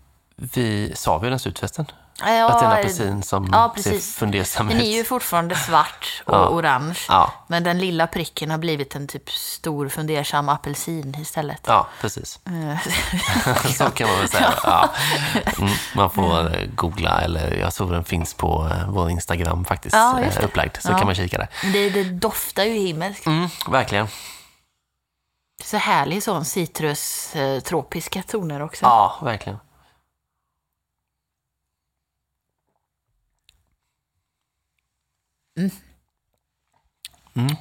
[0.55, 1.87] vi sa vi ens ut förresten?
[2.21, 4.83] Ja, att det är en apelsin som ja, ser fundersam Den ut.
[4.85, 6.49] är ju fortfarande svart och Ja.
[6.49, 6.99] orange.
[7.09, 11.61] Ja, Men den lilla pricken har blivit en typ stor fundersam apelsin istället.
[11.67, 12.41] ja, precis.
[12.47, 12.79] Eh,
[13.73, 14.89] Så kan man väl säga.
[15.59, 19.95] Mm, man får eh, googla, eller jag tror den finns på eh, vår Instagram faktiskt,
[19.95, 20.77] Ja, upplagd.
[20.81, 21.49] Så kan man kika där.
[21.73, 23.27] det, det doftar ju himmelskt.
[23.27, 24.07] Mm, verkligen.
[25.65, 27.33] Så härlig sån citrus,
[27.65, 28.85] tropiska toner också.
[28.85, 29.59] Ja, verkligen.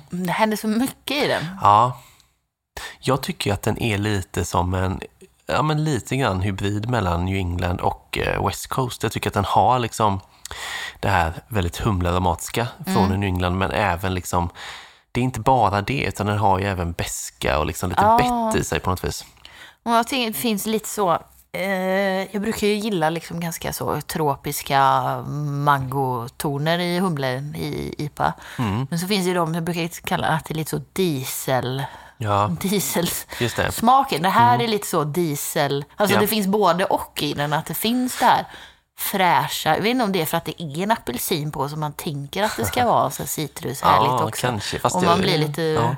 [0.10, 1.46] Det händer så mycket i den.
[1.62, 2.02] Ja.
[3.00, 5.02] Jag tycker att den är lite som en,
[5.46, 9.04] ja men lite grann hybrid mellan New England och eh, West Coast.
[9.04, 10.20] Jag tycker att den har liksom
[11.00, 14.50] det här väldigt humlaromatiska från New England, men även liksom,
[15.12, 18.52] det är inte bara det, utan den har ju även beska och liksom lite Ja.
[18.54, 19.26] bett i sig på något vis.
[19.84, 21.24] Och jag tycker det finns lite så,
[21.58, 24.82] eh, jag brukar ju gilla liksom ganska så tropiska
[25.66, 28.34] mangotoner i humlen i IPA.
[28.60, 28.88] Mm.
[28.90, 31.84] Men så finns det ju de, jag brukar kalla att det är lite så diesel,
[32.18, 33.10] Ja, just det.
[33.40, 34.22] dieselsmaken.
[34.22, 36.22] Det här är lite så diesel, alltså Ja.
[36.22, 38.46] det finns både och i den, att det finns det här
[38.98, 41.80] fräscha, jag vet inte om det är för att det är en apelsin på som
[41.80, 44.48] man tänker att det ska vara, så citrushärligt Ja, också.
[44.48, 44.80] kanske.
[44.80, 45.62] Fast och man blir lite...
[45.62, 45.96] ja.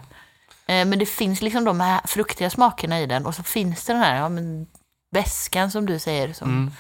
[0.74, 3.94] Eh, Men det finns liksom de här fruktiga smakerna i den och så finns det
[3.94, 4.68] den här ja, men
[5.14, 6.34] väskan som du säger.
[6.34, 6.72] Som, Mm.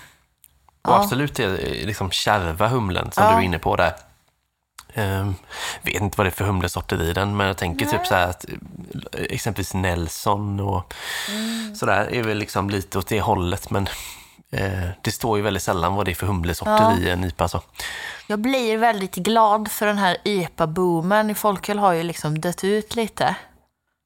[0.81, 1.03] Och Ja.
[1.03, 3.29] absolut det är liksom kärva humlen som Ja.
[3.31, 3.93] du är inne på där.
[4.95, 5.35] Um,
[5.81, 8.27] vet inte vad det är för humlesorter i den, men jag tänker typ så här
[8.27, 10.93] att eh, exempelvis Nelson och
[11.29, 11.75] Mm.
[11.75, 13.87] sådär är väl liksom lite åt det hållet, men
[14.51, 16.97] eh, det står ju väldigt sällan vad det är för humlesorter Ja.
[16.97, 17.47] i en IPA.
[17.47, 17.61] Så.
[18.27, 21.35] Jag blir väldigt glad för den här IPA-boomen.
[21.35, 23.35] Folköl har ju liksom dött ut lite.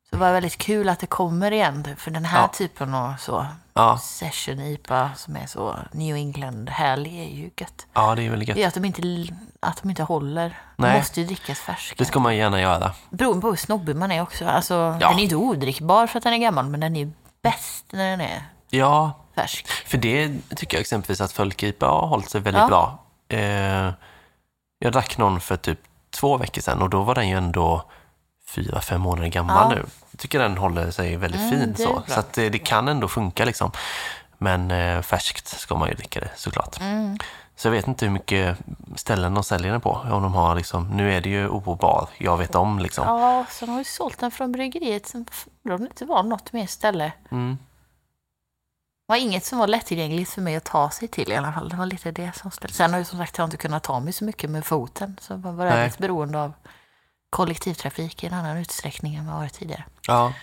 [0.10, 1.88] Så det var väldigt kul att det kommer igen.
[1.98, 2.48] För den här Ja.
[2.48, 7.86] typen av så Ja, session IPA som är så New England-härlig är ju gött.
[7.94, 8.64] ja, det är väldigt Det gött.
[8.64, 10.50] är att de inte, att de inte håller.
[10.78, 10.98] De Nej.
[10.98, 11.96] måste ju drickas färska.
[11.98, 12.92] Det ska man gärna göra.
[13.10, 14.46] Beroende på hur snobbig man är också.
[14.48, 15.10] Alltså, Ja.
[15.10, 18.10] Den är inte odrickbar för att den är gammal, men den är ju bäst när
[18.10, 19.68] den är Ja, färsk.
[19.68, 23.04] För det tycker jag exempelvis att Folk-IPA har hållit sig väldigt bra.
[23.30, 23.92] Eh,
[24.80, 25.80] jag drack någon för typ
[26.10, 27.84] två veckor sedan och då var den ju ändå
[28.48, 29.76] fyra, fem månader gammal Ja.
[29.76, 29.86] nu.
[30.12, 32.04] Jag tycker den håller sig väldigt Mm, fin så.
[32.08, 33.72] Så att det, det kan ändå funka liksom.
[34.38, 36.80] Men eh, färskt ska man ju dricka det såklart.
[36.80, 37.18] Mm.
[37.56, 38.58] Så jag vet inte hur mycket
[38.96, 39.92] ställen de säljer den på.
[39.92, 43.06] Om de har liksom, nu är det ju OO-bar, jag vet om liksom.
[43.08, 45.06] Ja, så de har ju sålt den från bryggeriet.
[45.08, 45.26] Sen
[45.70, 47.12] om det inte var något mer ställe.
[47.32, 47.58] Mm.
[49.08, 51.70] Det var inget som var lättillgängligt för mig att ta sig till i alla fall.
[51.70, 52.74] Det var lite det som ställde.
[52.74, 55.18] Sen har jag som sagt jag inte kunnat ta mig så mycket med foten.
[55.22, 56.54] Så jag var väldigt beroende av
[57.30, 59.84] kollektivtrafik i en annan utsträckning än vad jag varit tidigare.
[60.08, 60.34] Ja.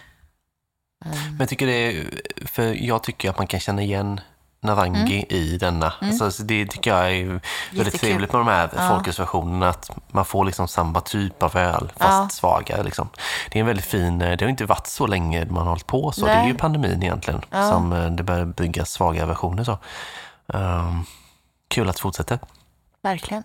[1.04, 1.18] Mm.
[1.28, 2.04] Men jag tycker det är,
[2.46, 4.20] för jag tycker att man kan känna igen
[4.60, 5.92] Narangi i denna.
[6.00, 7.40] Alltså, så det tycker jag är väldigt Mm.
[7.70, 7.98] Jättekul.
[8.00, 8.88] trevligt med de här Ja.
[8.88, 12.28] folkölsversionerna, att man får liksom samma typ av öl, fast Ja.
[12.32, 12.82] svagare.
[12.82, 13.08] Liksom.
[13.50, 16.12] Det är en väldigt fin, det har inte varit så länge man har hållit på
[16.12, 16.26] så.
[16.26, 16.48] Det är Nej.
[16.48, 17.70] ju pandemin egentligen Ja.
[17.70, 19.64] som eh, det börjar byggas svagare versioner.
[19.64, 19.78] Så.
[20.54, 21.04] Ehm,
[21.68, 22.38] kul att fortsätta.
[23.02, 23.42] Verkligen.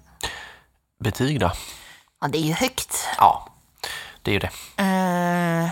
[1.00, 1.52] Betyg då?
[2.20, 3.08] Ja, det är ju högt.
[3.18, 3.50] Ja,
[4.22, 4.52] det är ju det.
[4.84, 5.70] Eh,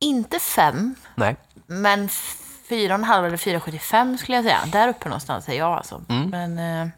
[0.00, 1.36] inte fem, Nej.
[1.66, 2.08] men
[2.68, 4.60] fyra och en halv eller 4,75 skulle jag säga.
[4.66, 6.02] Där uppe någonstans är jag alltså.
[6.08, 6.30] Mm.
[6.30, 6.88] Men eh,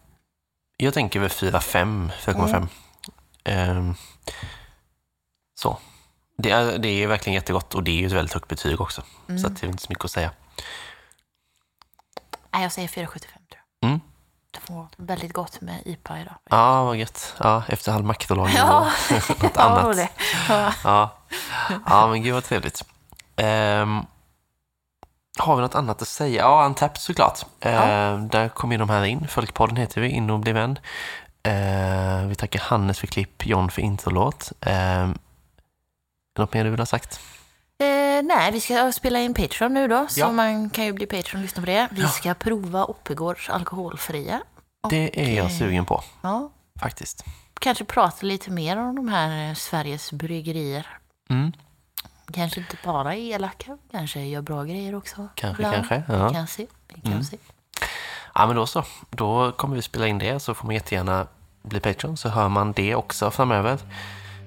[0.77, 2.69] Jag tänker väl 4,5, 4,5.
[3.45, 3.95] Ehm,
[5.55, 5.79] så.
[6.39, 9.03] Det är, det är verkligen jättegott och det är ju ett väldigt högt betyg också.
[9.41, 10.31] Så att det är inte så mycket att säga.
[12.57, 13.41] Nej, jag säger 4,75 tror
[13.81, 13.89] jag.
[13.89, 14.01] Mm.
[14.51, 16.35] Det var väldigt gott med IPA idag.
[16.51, 17.35] Ja, vad gött.
[17.39, 18.87] Ja, efter all maktolagning Ja.
[19.11, 19.97] och något Ja, annat.
[19.97, 20.09] det.
[20.49, 20.73] Ja.
[20.85, 21.17] Ja.
[21.87, 22.85] ja, men gud vad trevligt.
[23.37, 24.07] Ehm,
[25.39, 26.43] har vi något annat att säga?
[26.43, 27.39] Ja, Antapped såklart.
[27.61, 29.29] Ehm, Där kommer ju de här in.
[29.29, 30.79] Folkpodden heter vi, In och bli vän.
[31.43, 34.53] Ehm, vi tackar Hannes för klipp, John för introlåt.
[34.61, 35.19] Ehm,
[36.39, 37.21] något mer du vill ha sagt?
[37.79, 40.33] Eh, nej, vi ska spela in Patreon nu då, så Ja.
[40.33, 41.89] man kan ju bli Patreon och lyssna på det.
[41.91, 44.41] Vi ska prova Oppegårds alkoholfria.
[44.91, 45.59] Det är jag Okej.
[45.59, 46.51] sugen på, Ja,
[46.81, 47.25] faktiskt.
[47.61, 50.87] kanske prata lite mer om de här eh, Sveriges bryggerier.
[51.31, 51.53] Mm,
[52.33, 55.29] Kanske inte bara är elaka, kanske gör bra grejer också.
[55.35, 55.75] kanske, ibland.
[55.89, 56.03] kanske.
[56.09, 56.15] Ja.
[56.21, 56.33] Mm.
[56.33, 56.67] Kan se.
[56.95, 57.37] Vi kan se.
[58.35, 58.85] ja, men då så.
[59.11, 61.27] Då kommer vi spela in det, så får man jättegärna
[61.63, 63.79] bli Patreon, så hör man det också framöver.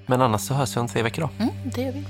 [0.05, 1.43] Men annars så hörs vi om tre veckor då.
[1.43, 2.05] Mm, det gör vi.